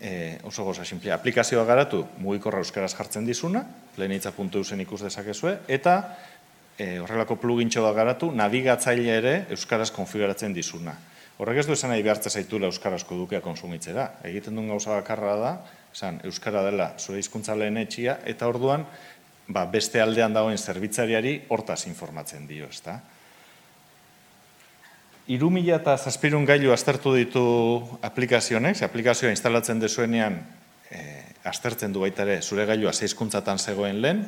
e, 0.00 0.38
oso 0.48 0.64
goza 0.64 0.84
simplea, 0.84 1.18
aplikazioa 1.18 1.64
garatu 1.68 2.04
mugikorra 2.24 2.62
euskaraz 2.64 2.94
jartzen 2.96 3.26
dizuna, 3.28 3.62
lehen 4.00 4.16
hitza 4.16 4.32
puntu 4.32 4.62
eusen 4.64 4.80
ikus 4.80 5.02
dezakezue, 5.04 5.58
eta 5.68 5.98
e, 6.78 6.96
horrelako 6.98 7.36
plugintxo 7.42 7.84
da 7.84 7.92
garatu, 7.96 8.30
nabigatzaile 8.32 9.18
ere 9.18 9.36
euskaraz 9.52 9.90
konfiguratzen 9.92 10.56
dizuna. 10.56 10.96
Horrek 11.36 11.60
ez 11.60 11.66
du 11.68 11.74
esan 11.74 11.92
nahi 11.92 12.04
behartza 12.04 12.30
zaitula 12.32 12.70
euskarazko 12.70 13.16
dukea 13.18 13.42
konsumitzera. 13.44 14.06
Egiten 14.24 14.56
duen 14.56 14.70
gauza 14.72 14.94
bakarra 14.94 15.34
da, 15.36 15.50
esan, 15.92 16.22
euskara 16.24 16.62
dela 16.64 16.94
zure 16.96 17.20
hizkuntza 17.20 17.56
lehen 17.58 17.76
etxia, 17.76 18.16
eta 18.24 18.48
orduan, 18.48 18.86
ba, 19.48 19.66
beste 19.68 20.00
aldean 20.00 20.32
dagoen 20.32 20.56
zerbitzariari 20.56 21.42
hortaz 21.52 21.82
informatzen 21.90 22.48
dio, 22.48 22.70
ezta? 22.72 22.96
Iru 25.34 25.50
mila 25.50 25.76
eta 25.80 25.96
zazpirun 25.98 26.46
gailu 26.46 26.72
aztertu 26.72 27.12
ditu 27.16 27.44
aplikazionek, 28.06 28.80
aplikazioa 28.86 29.32
instalatzen 29.34 29.82
dezuenean 29.82 30.38
e, 30.88 31.00
aztertzen 31.44 31.92
du 31.92 32.04
baita 32.04 32.22
ere 32.22 32.38
zure 32.42 32.64
gailua 32.64 32.94
zeizkuntzatan 32.94 33.58
zegoen 33.58 34.00
lehen, 34.00 34.22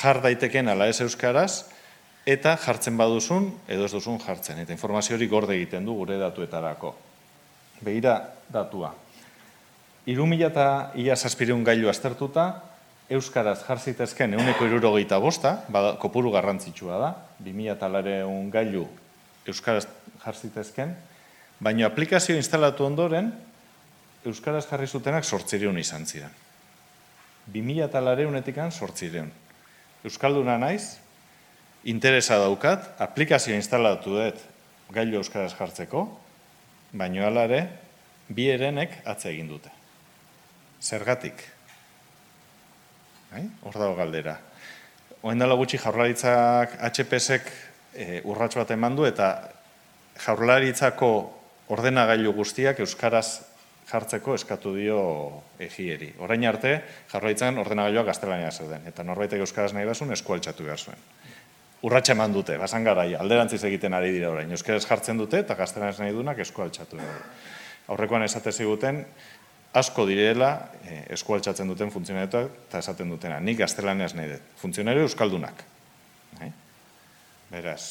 jar 0.00 0.22
daiteken 0.24 0.72
ala 0.72 0.88
ez 0.88 0.98
euskaraz, 1.04 1.73
eta 2.26 2.56
jartzen 2.56 2.96
baduzun, 2.96 3.50
edo 3.68 3.84
ez 3.84 3.92
duzun 3.92 4.18
jartzen, 4.22 4.58
eta 4.64 4.72
informazio 4.72 5.16
hori 5.16 5.28
gorde 5.28 5.56
egiten 5.56 5.84
du 5.84 5.94
gure 5.98 6.16
datuetarako. 6.18 6.94
Begira 7.84 8.16
datua. 8.48 8.94
Iru 10.08 10.26
mila 10.28 10.48
eta 10.48 10.66
ia 11.00 11.16
zazpirun 11.16 11.64
gailu 11.64 11.88
aztertuta, 11.88 12.46
euskaraz 13.12 13.58
jarzitezken 13.66 14.36
euneko 14.38 14.64
irurogeita 14.64 15.18
bosta, 15.20 15.58
bada, 15.68 15.94
kopuru 16.00 16.32
garrantzitsua 16.32 16.98
da, 17.00 17.10
2000 17.44 17.76
talareun 17.80 18.48
gailu 18.52 18.86
euskaraz 19.46 19.84
jarzitezken, 20.24 20.94
baina 21.60 21.86
aplikazio 21.86 22.36
instalatu 22.36 22.86
ondoren, 22.86 23.30
euskaraz 24.24 24.64
jarri 24.70 24.88
zutenak 24.88 25.24
sortzireun 25.24 25.78
izan 25.78 26.06
ziren. 26.06 26.32
2000 27.52 27.90
talareunetik 27.92 28.56
sortzireun. 28.72 29.30
Euskalduna 30.04 30.56
naiz, 30.58 30.96
interesa 31.84 32.38
daukat, 32.40 32.94
aplikazio 33.02 33.54
instalatu 33.56 34.16
dut 34.16 34.40
gailu 34.94 35.18
euskaraz 35.20 35.52
jartzeko, 35.56 36.04
baino 36.92 37.24
alare, 37.26 37.64
bi 38.28 38.48
erenek 38.48 39.00
atze 39.04 39.30
egin 39.32 39.48
dute. 39.50 39.72
Zergatik? 40.80 41.42
Bai? 43.32 43.44
Hor 43.66 43.78
dago 43.80 43.94
galdera. 43.98 44.38
Oen 45.24 45.40
dela 45.40 45.56
gutxi 45.58 45.80
jaurlaritzak 45.80 46.76
HPSek 46.84 47.48
e, 47.94 48.20
urratxo 48.28 48.60
bat 48.60 48.74
eman 48.76 48.96
du 48.96 49.06
eta 49.08 49.30
jaurlaritzako 50.24 51.10
ordenagailu 51.74 52.32
guztiak 52.36 52.80
euskaraz 52.84 53.40
jartzeko 53.88 54.34
eskatu 54.38 54.74
dio 54.76 55.00
egieri. 55.60 56.12
Orain 56.24 56.44
arte, 56.48 56.76
jaurlaritzan 57.12 57.58
ordenagailuak 57.60 58.12
gaztelania 58.12 58.52
zeuden, 58.52 58.86
eta 58.88 59.04
norbaitek 59.04 59.44
euskaraz 59.44 59.72
nahi 59.76 59.88
basun 59.88 60.12
eskualtxatu 60.16 60.64
behar 60.64 60.80
zuen. 60.80 61.08
Urratxe 61.84 62.14
eman 62.14 62.32
dute, 62.32 62.56
basan 62.56 62.84
garai, 62.86 63.10
alderantziz 63.20 63.60
egiten 63.68 63.92
ari 63.92 64.12
dira 64.14 64.30
orain. 64.32 64.50
Euskaraz 64.56 64.86
jartzen 64.86 65.18
dute 65.20 65.42
eta 65.44 65.56
gaztelaniaz 65.58 65.98
nahi 66.00 66.14
dunak 66.16 66.38
eskualtxatu 66.40 66.96
behar. 66.96 67.24
Aurrekoan 67.92 68.24
esate 68.24 68.54
ziguten, 68.56 69.02
asko 69.76 70.06
direla 70.08 70.50
eh, 70.86 71.02
eskualtxatzen 71.12 71.68
duten 71.68 71.92
funtzionarioa 71.92 72.48
eta 72.48 72.80
esaten 72.80 73.12
dutena. 73.12 73.40
Nik 73.42 73.58
gaztelaniaz 73.60 74.14
nahi 74.16 74.32
dut. 74.32 74.50
Funtzionario 74.62 75.04
euskaldunak. 75.04 75.64
Eh? 76.40 76.50
Beraz, 77.52 77.82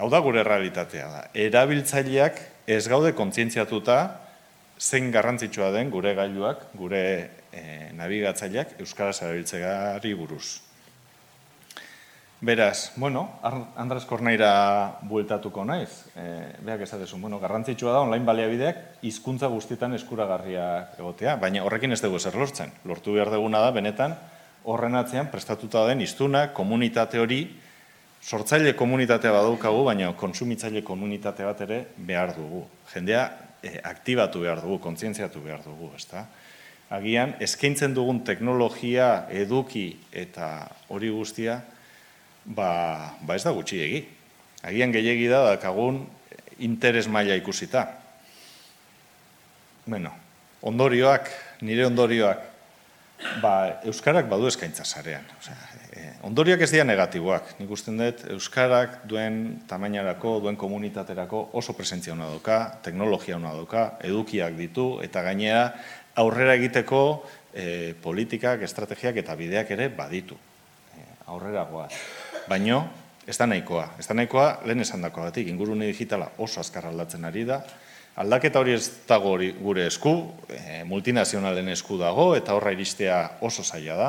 hau 0.00 0.08
da 0.10 0.18
gure 0.24 0.42
realitatea 0.42 1.08
da. 1.12 1.24
Erabiltzaileak 1.46 2.40
ez 2.66 2.84
gaude 2.90 3.14
kontzientziatuta 3.16 4.00
zein 4.78 5.12
garrantzitsua 5.14 5.70
den 5.74 5.90
gure 5.90 6.14
gailuak, 6.14 6.68
gure 6.78 7.02
e, 7.50 7.62
nabigatzaileak 7.98 8.78
euskaraz 8.82 9.20
erabiltzegari 9.22 10.12
buruz. 10.18 10.67
Beraz, 12.40 12.92
bueno, 12.94 13.40
Andras 13.74 14.04
Korneira 14.06 15.00
bueltatuko 15.02 15.64
naiz. 15.66 16.06
E, 16.14 16.54
beak 16.62 16.84
esatezu, 16.86 17.18
bueno, 17.18 17.40
garrantzitsua 17.42 17.90
da 17.96 18.02
online 18.04 18.22
baliabideak 18.24 19.00
hizkuntza 19.02 19.48
guztietan 19.50 19.96
eskuragarria 19.96 20.66
egotea, 20.94 21.34
baina 21.34 21.64
horrekin 21.66 21.96
ez 21.96 21.98
dugu 21.98 22.20
zer 22.22 22.36
lortzen. 22.38 22.70
Lortu 22.86 23.16
behar 23.16 23.32
duguna 23.34 23.58
da, 23.64 23.72
benetan, 23.74 24.14
horren 24.70 24.94
atzean 24.94 25.32
prestatuta 25.32 25.82
den 25.88 26.04
hiztuna, 26.04 26.52
komunitate 26.54 27.18
hori, 27.18 27.40
sortzaile 28.22 28.76
komunitatea 28.78 29.32
badaukagu, 29.34 29.80
baina 29.88 30.12
konsumitzaile 30.14 30.84
komunitate 30.86 31.42
bat 31.48 31.64
ere 31.66 31.80
behar 31.98 32.36
dugu. 32.36 32.62
Jendea 32.92 33.24
e, 33.64 33.80
aktibatu 33.82 34.44
behar 34.44 34.62
dugu, 34.62 34.76
kontzientziatu 34.84 35.42
behar 35.42 35.66
dugu, 35.66 35.90
ezta? 35.98 36.28
Agian, 36.94 37.34
eskaintzen 37.42 37.98
dugun 37.98 38.22
teknologia, 38.22 39.26
eduki 39.34 39.88
eta 40.14 40.68
hori 40.94 41.10
guztia, 41.10 41.58
ba, 42.54 43.14
ba 43.20 43.36
ez 43.36 43.44
da 43.44 43.52
gutxiegi. 43.56 44.04
Agian 44.66 44.92
gehiegi 44.92 45.28
da, 45.30 45.44
dakagun 45.52 46.02
interes 46.64 47.06
maila 47.08 47.36
ikusita. 47.38 47.86
Bueno, 49.88 50.12
ondorioak, 50.66 51.30
nire 51.62 51.86
ondorioak, 51.86 52.42
ba, 53.42 53.80
Euskarak 53.88 54.28
badu 54.28 54.50
eskaintza 54.50 54.84
zarean. 54.84 55.24
Osea, 55.38 55.78
Eh, 55.98 56.12
ondoriak 56.22 56.60
ez 56.62 56.70
dira 56.70 56.84
negatiboak. 56.86 57.54
Nik 57.58 57.70
usten 57.74 57.96
dut, 57.98 58.20
Euskarak 58.34 59.00
duen 59.10 59.62
tamainarako, 59.66 60.36
duen 60.44 60.58
komunitaterako 60.60 61.48
oso 61.58 61.74
presentzia 61.74 62.12
hona 62.12 62.28
doka, 62.30 62.58
teknologia 62.84 63.38
hona 63.38 63.54
doka, 63.56 63.96
edukiak 64.06 64.54
ditu, 64.58 64.86
eta 65.02 65.24
gainera 65.26 65.64
aurrera 66.20 66.54
egiteko 66.58 67.00
e, 67.50 67.94
politikak, 68.02 68.62
estrategiak 68.68 69.18
eta 69.24 69.34
bideak 69.38 69.72
ere 69.74 69.88
baditu. 69.88 70.38
E, 70.94 71.06
aurrera 71.26 71.64
goaz. 71.70 71.92
Baino, 72.48 72.82
ez 73.26 73.36
da 73.38 73.46
nahikoa. 73.46 73.90
Ez 74.00 74.06
da 74.08 74.16
nahikoa, 74.16 74.48
lehen 74.64 74.80
esan 74.80 75.04
dako 75.04 75.26
batik, 75.26 75.48
ingurune 75.48 75.86
digitala 75.90 76.30
oso 76.38 76.60
azkar 76.60 76.90
aldatzen 76.90 77.24
ari 77.28 77.44
da, 77.48 77.62
Aldaketa 78.18 78.58
hori 78.58 78.72
ez 78.74 79.04
dago 79.06 79.36
gure 79.62 79.84
esku, 79.86 80.10
e, 80.50 80.80
multinazionalen 80.82 81.68
esku 81.70 81.94
dago, 82.00 82.32
eta 82.34 82.56
horra 82.56 82.72
iristea 82.74 83.18
oso 83.46 83.62
zaila 83.62 83.94
da, 83.94 84.08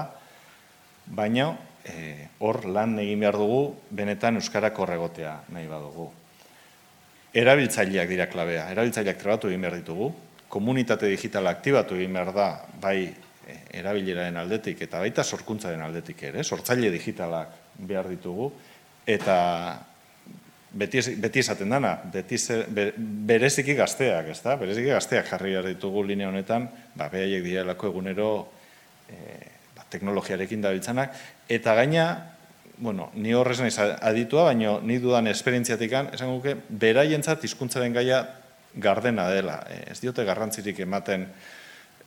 baina 1.06 1.52
Eh, 1.90 2.28
hor 2.44 2.66
lan 2.68 2.98
egin 3.00 3.22
behar 3.24 3.38
dugu, 3.40 3.62
benetan 3.96 4.38
Euskarak 4.38 4.78
horregotea 4.84 5.36
nahi 5.56 5.68
badugu. 5.70 6.10
Erabiltzaileak 7.40 8.10
dira 8.12 8.28
klabea, 8.30 8.68
erabiltzaileak 8.74 9.18
trebatu 9.22 9.50
egin 9.50 9.64
behar 9.64 9.78
ditugu, 9.80 10.10
komunitate 10.52 11.10
digitala 11.10 11.54
aktibatu 11.56 11.96
egin 11.96 12.18
behar 12.18 12.34
da, 12.36 12.50
bai 12.82 12.98
eh, 13.08 13.58
erabileraren 13.80 14.38
aldetik 14.42 14.82
eta 14.86 15.00
baita 15.00 15.24
sorkuntzaren 15.24 15.82
aldetik 15.86 16.24
ere, 16.30 16.44
sortzaile 16.44 16.92
digitalak 16.94 17.56
behar 17.80 18.10
ditugu, 18.12 18.52
eta 19.08 19.38
beti, 20.72 21.02
beti 21.18 21.42
esaten 21.42 21.70
dana, 21.70 21.96
beti 22.14 22.38
bereziki 22.98 23.76
gazteak, 23.78 24.32
ez 24.34 24.40
da? 24.44 24.56
Bereziki 24.60 24.92
gazteak 24.94 25.30
jarri 25.32 25.56
behar 25.56 25.70
ditugu 25.72 26.04
linea 26.06 26.30
honetan, 26.30 26.70
ba, 26.96 27.10
behaiek 27.12 27.44
direlako 27.46 27.90
egunero 27.92 28.32
e, 29.10 29.38
teknologiarekin 29.90 30.62
dabiltzanak, 30.62 31.16
eta 31.50 31.74
gaina, 31.80 32.06
bueno, 32.78 33.10
ni 33.16 33.34
horrez 33.34 33.60
naiz 33.64 33.78
aditua, 33.80 34.46
baina 34.52 34.78
ni 34.86 35.00
dudan 35.02 35.28
esperientziatik 35.32 35.96
esan 36.14 36.36
guke, 36.36 36.56
beraientzat 36.70 37.44
hizkuntzaren 37.44 37.96
gaia 37.96 38.22
gardena 38.76 39.30
dela. 39.34 39.64
E, 39.70 39.82
ez 39.94 40.00
diote 40.04 40.26
garrantzirik 40.28 40.80
ematen 40.86 41.26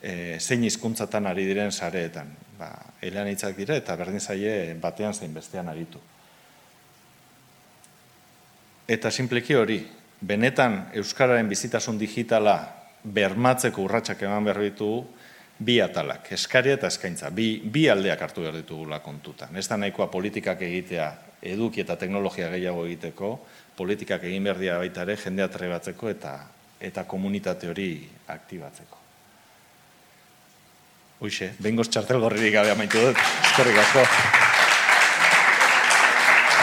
e, 0.02 0.38
zein 0.40 0.64
hizkuntzatan 0.66 1.26
ari 1.30 1.46
diren 1.46 1.72
sareetan. 1.72 2.34
Ba, 2.58 2.68
elean 3.02 3.30
hitzak 3.30 3.56
dire 3.56 3.78
eta 3.80 3.96
berdin 3.96 4.20
zaie 4.20 4.74
batean 4.80 5.14
zein 5.14 5.34
bestean 5.34 5.70
aritu. 5.70 6.00
Eta 8.88 9.10
simpleki 9.10 9.54
hori, 9.54 9.78
benetan 10.20 10.88
Euskararen 10.98 11.48
bizitasun 11.48 11.98
digitala 11.98 12.56
bermatzeko 13.02 13.82
urratsak 13.82 14.22
eman 14.26 14.44
behar 14.44 14.60
ditugu, 14.62 15.04
bi 15.62 15.78
atalak, 15.80 16.32
eskaria 16.34 16.74
eta 16.74 16.88
eskaintza, 16.90 17.30
bi, 17.30 17.60
bi 17.62 17.86
aldeak 17.90 18.22
hartu 18.26 18.42
behar 18.42 18.56
ditugula 18.58 18.98
kontutan. 19.02 19.54
Ez 19.56 19.68
da 19.70 19.78
nahikoa 19.78 20.08
politikak 20.10 20.62
egitea 20.66 21.06
eduki 21.54 21.82
eta 21.82 21.96
teknologia 21.98 22.50
gehiago 22.50 22.86
egiteko, 22.88 23.36
politikak 23.78 24.26
egin 24.30 24.50
behar 24.50 24.58
dira 24.58 24.80
baita 24.82 25.06
ere 25.06 25.16
jendea 25.16 25.48
trebatzeko 25.50 26.10
eta 26.10 26.34
eta 26.82 27.04
komunitate 27.06 27.70
hori 27.70 27.92
aktibatzeko. 28.34 29.01
Uixe, 31.22 31.52
bengoz 31.62 31.86
txartel 31.86 32.18
gorririk 32.18 32.50
gabe 32.56 32.72
amaitu 32.72 32.98
dut. 32.98 33.18
Eskerrik 33.46 33.76
asko. 33.78 34.02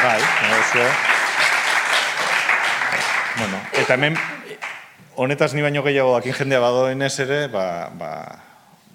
Bai, 0.03 0.19
negozio. 0.19 0.89
Bueno, 3.37 3.61
eta 3.79 3.95
hemen, 3.95 4.19
honetaz 5.15 5.53
ni 5.55 5.63
baino 5.63 5.85
gehiago 5.87 6.11
dakin 6.17 6.35
jendea 6.41 6.59
badoen 6.59 7.07
ez 7.07 7.13
ere, 7.23 7.39
ba, 7.47 7.65
ba, 7.95 8.13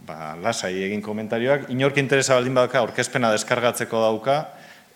ba, 0.04 0.20
lasai 0.44 0.74
egin 0.84 1.00
komentarioak. 1.00 1.70
Inork 1.72 1.96
interesa 1.96 2.36
baldin 2.36 2.60
badaka, 2.60 2.84
orkezpena 2.84 3.32
deskargatzeko 3.32 4.04
dauka, 4.04 4.40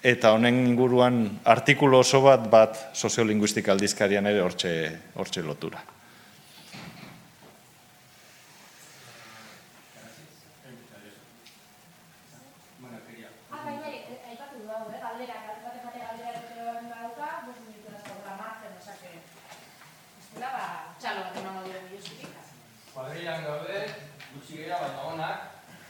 eta 0.04 0.36
honen 0.36 0.66
inguruan 0.68 1.22
artikulu 1.48 2.04
oso 2.04 2.26
bat 2.28 2.44
bat 2.52 2.90
soziolinguistika 2.92 3.72
aldizkarian 3.72 4.28
ere 4.28 4.44
hortxe, 4.44 4.74
hortxe 5.16 5.48
lotura. 5.48 5.80
Kuadrilan 22.98 23.44
gaude, 23.46 23.80
gutxi 24.32 24.56
gera, 24.58 24.78
baina 24.82 25.02
onak, 25.06 25.42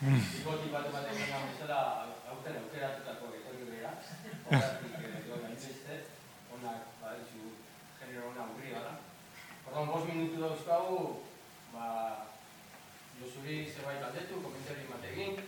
ikotik 0.04 0.72
bat 0.74 0.88
ematen 0.90 1.16
gina 1.16 1.38
bezala, 1.46 1.78
aurten 2.28 2.58
aukeratutako 2.60 3.30
etorri 3.38 3.68
gera, 3.70 3.92
horretik 4.50 5.06
edo 5.08 5.38
gainbeste, 5.44 5.96
onak, 6.56 6.90
badizu, 7.00 7.54
genero 8.00 8.28
ona 8.32 8.44
urri 8.52 8.74
gara. 8.74 8.92
Orduan, 9.64 9.88
bost 9.94 10.10
minutu 10.10 10.42
dauzkagu, 10.44 11.00
ba, 11.72 11.86
Josuri 13.22 13.62
zerbait 13.72 14.04
aldetu, 14.10 14.42
komentari 14.44 14.84
emategin, 14.84 15.40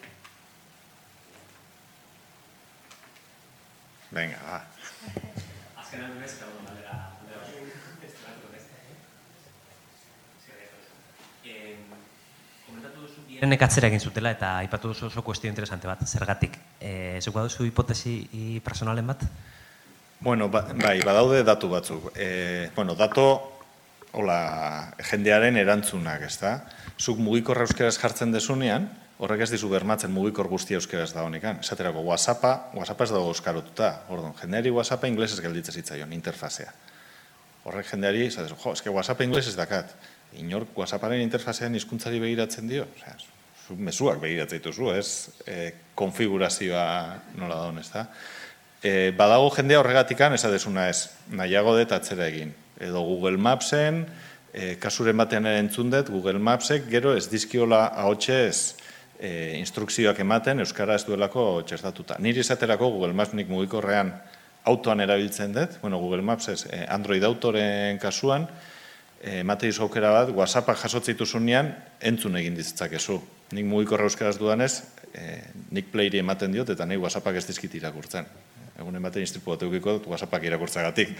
Venga, 4.10 4.40
ba. 4.42 4.56
Azkenan 5.78 6.16
dunez, 6.16 6.32
eta 6.32 6.48
orduan 6.48 6.72
aldera, 6.72 6.96
aldera, 7.20 7.44
estimatuko 8.08 8.56
ez. 8.56 8.64
Duzu 13.50 13.56
bierenek 13.58 13.66
atzera 13.66 13.88
egin 13.88 14.00
zutela 14.00 14.30
eta 14.30 14.48
aipatu 14.62 14.92
duzu 14.92 15.06
oso 15.08 15.22
kuestio 15.26 15.50
interesante 15.50 15.88
bat, 15.88 16.04
zergatik. 16.06 16.54
E, 16.78 17.18
zuk 17.20 17.34
baduzu 17.34 17.64
hipotesi 17.66 18.60
personalen 18.62 19.08
bat? 19.08 19.24
Bueno, 20.20 20.48
ba, 20.48 20.68
bai, 20.78 21.00
badaude 21.02 21.42
datu 21.42 21.68
batzuk. 21.68 22.12
E, 22.14 22.70
bueno, 22.76 22.94
dato, 22.94 23.24
hola, 24.12 24.92
jendearen 25.02 25.56
erantzunak, 25.56 26.22
ez 26.28 26.38
da? 26.38 26.52
Zuk 26.96 27.18
mugikorra 27.18 27.66
euskeraz 27.66 27.96
jartzen 27.98 28.30
desunean, 28.30 28.86
horrek 29.18 29.42
ez 29.42 29.50
dizu 29.50 29.68
bermatzen 29.72 30.14
mugikor 30.14 30.46
guztia 30.46 30.78
euskeraz 30.78 31.10
da 31.16 31.26
honekan. 31.26 31.58
Esaterako, 31.64 32.06
WhatsAppa, 32.06 32.70
WhatsAppa 32.78 33.08
ez 33.08 33.10
dago 33.16 33.34
euskarotuta. 33.34 33.90
Orduan, 34.14 34.38
jendeari 34.38 34.70
WhatsAppa 34.70 35.10
inglesez 35.10 35.40
gelditzen 35.42 35.74
zitzaion, 35.74 36.14
interfazea. 36.14 36.70
Horrek 37.66 37.90
jendeari, 37.90 38.28
esatezu, 38.30 38.62
jo, 38.62 38.78
eske 38.78 38.94
WhatsAppa 38.94 39.26
inglesez 39.26 39.58
dakat. 39.58 39.98
Inork 40.38 40.78
WhatsApparen 40.78 41.26
interfazean 41.26 41.74
hizkuntzari 41.74 42.22
begiratzen 42.22 42.70
dio. 42.70 42.86
Osea, 42.94 43.18
zu 43.70 43.78
mezuak 43.78 44.18
begiratzen 44.22 44.58
dituzu, 44.58 44.90
ez 44.96 45.30
e, 45.46 45.70
konfigurazioa 45.94 46.86
nola 47.38 47.60
daun, 47.62 47.78
ez 47.78 47.88
da? 47.92 48.06
E, 48.82 49.12
badago 49.16 49.50
jendea 49.54 49.78
horregatikan, 49.82 50.34
esadezuna 50.34 50.88
ez, 50.90 51.10
nahiago 51.36 51.76
dut 51.78 51.92
atzera 51.94 52.26
egin. 52.32 52.50
Edo 52.80 53.04
Google 53.06 53.38
Mapsen, 53.38 54.02
e, 54.50 54.74
kasuren 54.82 55.20
batean 55.20 55.46
ere 55.46 55.60
entzun 55.62 55.92
dut, 55.92 56.10
Google 56.10 56.40
Mapsek 56.42 56.88
gero 56.90 57.14
ez 57.14 57.28
dizkiola 57.30 57.84
ahotsez 58.02 58.74
e, 59.20 59.58
instrukzioak 59.60 60.18
ematen 60.24 60.64
Euskara 60.64 60.96
ez 60.98 61.06
duelako 61.06 61.62
txertatuta. 61.68 62.18
Niri 62.18 62.42
esaterako 62.42 62.90
Google 62.96 63.14
Maps 63.14 63.36
nik 63.38 63.52
mugikorrean 63.52 64.14
autoan 64.70 65.04
erabiltzen 65.04 65.54
dut, 65.54 65.78
bueno, 65.84 66.00
Google 66.02 66.26
Maps 66.26 66.50
ez, 66.50 66.64
e, 66.66 66.82
Android 66.90 67.22
autoren 67.28 68.00
kasuan, 68.02 68.48
e, 69.22 69.44
aukera 69.78 70.10
bat, 70.16 70.32
WhatsAppak 70.34 70.80
jasotzeitu 70.82 71.26
zunean, 71.26 71.76
entzun 72.00 72.36
egin 72.40 72.56
ditzakezu. 72.56 73.20
Nik 73.50 73.66
mugikorra 73.66 74.06
euskaraz 74.06 74.36
dudanez, 74.38 74.84
e, 75.14 75.40
nik 75.74 75.90
playri 75.90 76.20
ematen 76.22 76.52
diot, 76.54 76.70
eta 76.70 76.86
nik 76.86 77.00
WhatsAppak 77.02 77.40
ez 77.40 77.46
dizkit 77.48 77.74
irakurtzen. 77.80 78.28
Egunen 78.78 79.02
baten 79.02 79.24
istripu 79.26 79.52
bat 79.52 79.64
eukiko 79.66 79.96
dut 79.98 80.06
WhatsAppak 80.12 80.46
irakurtzagatik. 80.46 81.10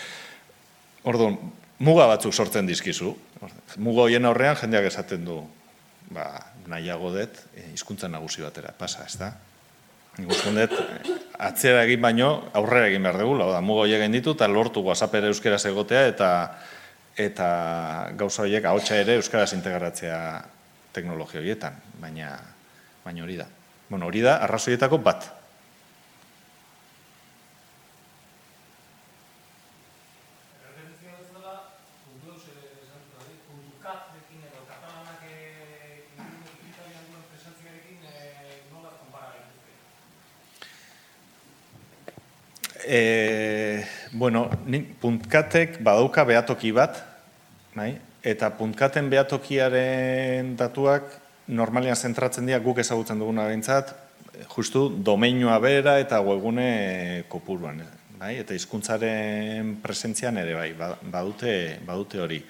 Orduan, 1.10 1.38
muga 1.80 2.06
batzuk 2.10 2.36
sortzen 2.36 2.68
dizkizu. 2.68 3.14
Muga 3.80 4.04
hoien 4.04 4.28
aurrean 4.28 4.58
jendeak 4.60 4.90
esaten 4.90 5.24
du, 5.24 5.38
ba, 6.12 6.28
nahiago 6.68 7.14
dut, 7.14 7.40
e, 7.56 7.70
hizkuntza 7.72 8.12
nagusi 8.12 8.44
batera, 8.44 8.74
pasa, 8.76 9.06
ez 9.08 9.16
da? 9.20 9.32
Ikusten 10.20 10.60
dut, 10.60 10.76
eh, 10.76 11.16
atzera 11.48 11.86
egin 11.88 12.04
baino, 12.04 12.30
aurrera 12.52 12.90
egin 12.92 13.08
behar 13.08 13.22
dugu, 13.22 13.40
da, 13.40 13.64
muga 13.64 13.86
horiek 13.86 14.04
ditu, 14.12 14.36
eta 14.36 14.50
lortu 14.50 14.84
WhatsApp 14.84 15.16
ere 15.16 15.32
euskeraz 15.32 15.64
egotea, 15.72 16.06
eta 16.12 16.30
eta 17.20 17.46
gauza 18.16 18.44
horiek 18.44 18.64
ahotsa 18.64 18.96
ere 19.00 19.16
euskaraz 19.18 19.52
integratzea 19.52 20.20
teknologia 20.92 21.40
horietan, 21.40 21.76
baina 22.00 22.32
baina 23.04 23.22
hori 23.24 23.36
da. 23.36 23.46
Bueno, 23.88 24.06
hori 24.06 24.22
da 24.22 24.38
arrazoietako 24.44 24.98
bat. 24.98 25.30
E, 42.92 43.86
bueno, 44.10 44.48
ni, 44.66 44.80
puntkatek 44.82 45.76
badauka 45.78 46.24
behatoki 46.26 46.72
bat, 46.74 46.96
bai? 47.76 47.92
Eta 48.22 48.50
puntkaten 48.56 49.08
behatokiaren 49.10 50.54
datuak 50.56 51.08
normalian 51.48 51.96
zentratzen 51.96 52.46
dira 52.46 52.60
guk 52.62 52.78
ezagutzen 52.78 53.18
duguna 53.18 53.46
behintzat, 53.48 53.94
justu 54.54 54.88
domeinua 55.04 55.58
bera 55.60 55.98
eta 56.00 56.20
webgune 56.22 57.24
kopuruan. 57.28 57.82
Bai? 58.20 58.36
Eta 58.42 58.54
hizkuntzaren 58.54 59.78
presentzian 59.82 60.36
ere 60.36 60.54
bai, 60.54 60.74
badute, 60.76 61.54
badute 61.86 62.20
hori. 62.20 62.42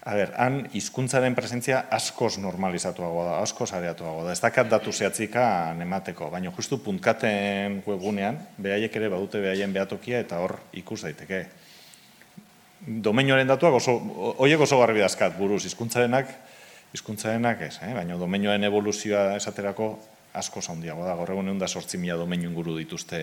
A 0.00 0.14
ber, 0.16 0.32
han 0.40 0.62
hizkuntzaren 0.74 1.34
presentzia 1.36 1.82
askoz 1.92 2.38
normalizatuago 2.40 3.24
da, 3.26 3.34
askoz 3.44 3.68
areatuago 3.76 4.24
da. 4.24 4.32
Ez 4.32 4.40
dakat 4.40 4.70
datu 4.72 4.92
zehatzika 4.92 5.44
emateko, 5.84 6.30
baina 6.32 6.50
justu 6.56 6.80
puntkaten 6.82 7.82
webgunean, 7.86 8.40
behaiek 8.58 8.96
ere 8.96 9.10
badute 9.12 9.42
behaien 9.44 9.76
behatokia 9.76 10.22
eta 10.24 10.40
hor 10.40 10.56
ikus 10.72 11.02
daiteke. 11.04 11.44
Domeinoaren 12.80 13.48
datuak 13.48 13.76
oso, 13.76 13.98
oiek 14.40 14.60
oso 14.64 14.78
garbi 14.80 15.02
dazkat 15.02 15.36
buruz, 15.36 15.64
hizkuntzarenak 15.68 16.30
hizkuntzarenak 16.94 17.60
ez, 17.68 17.74
eh? 17.84 17.92
baina 17.94 18.16
domeinoaren 18.18 18.64
evoluzioa 18.66 19.36
esaterako 19.36 19.92
asko 20.34 20.62
handiago 20.72 21.04
da. 21.06 21.14
Gaur 21.18 21.34
egun 21.36 21.58
da 21.58 21.68
sortzi 21.68 21.98
mila 21.98 22.16
domeinu 22.18 22.48
inguru 22.50 22.76
dituzte 22.78 23.20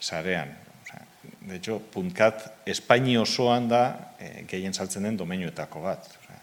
sarean. 0.00 0.54
De 1.46 1.56
hecho, 1.56 1.78
puntkat 1.92 2.66
Espaini 2.66 3.16
osoan 3.18 3.68
da 3.68 3.80
e, 4.18 4.44
gehien 4.50 4.74
saltzen 4.74 5.02
den 5.06 5.16
domeinuetako 5.18 5.82
bat. 5.82 6.06
Osea, 6.22 6.38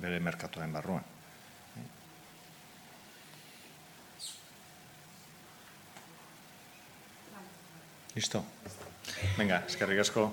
bere 0.00 0.20
merkatuaren 0.20 0.72
barruan. 0.72 1.04
Listo. 8.14 8.44
Venga, 9.36 9.64
eskerrik 9.68 10.04
asko. 10.04 10.28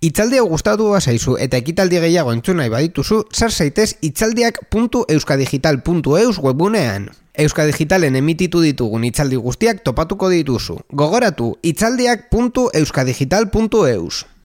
Itzaldi 0.00 0.38
hau 0.40 0.46
gustatu 0.48 0.86
zaizu 0.96 1.34
eta 1.44 1.58
ekitaldi 1.60 1.98
gehiago 2.00 2.32
entzun 2.32 2.56
nahi 2.56 2.70
badituzu, 2.72 3.28
sar 3.36 3.52
zaitez 3.52 4.00
itzaldiak.euskadigital.eus 4.00 6.40
webunean. 6.40 7.12
Euskadigitalen 7.36 8.16
emititu 8.16 8.64
ditugun 8.64 9.04
itzaldi 9.04 9.36
guztiak 9.36 9.84
topatuko 9.84 10.32
dituzu. 10.32 10.80
Gogoratu 10.90 11.60
itzaldiak.euskadigital.eus. 11.60 14.24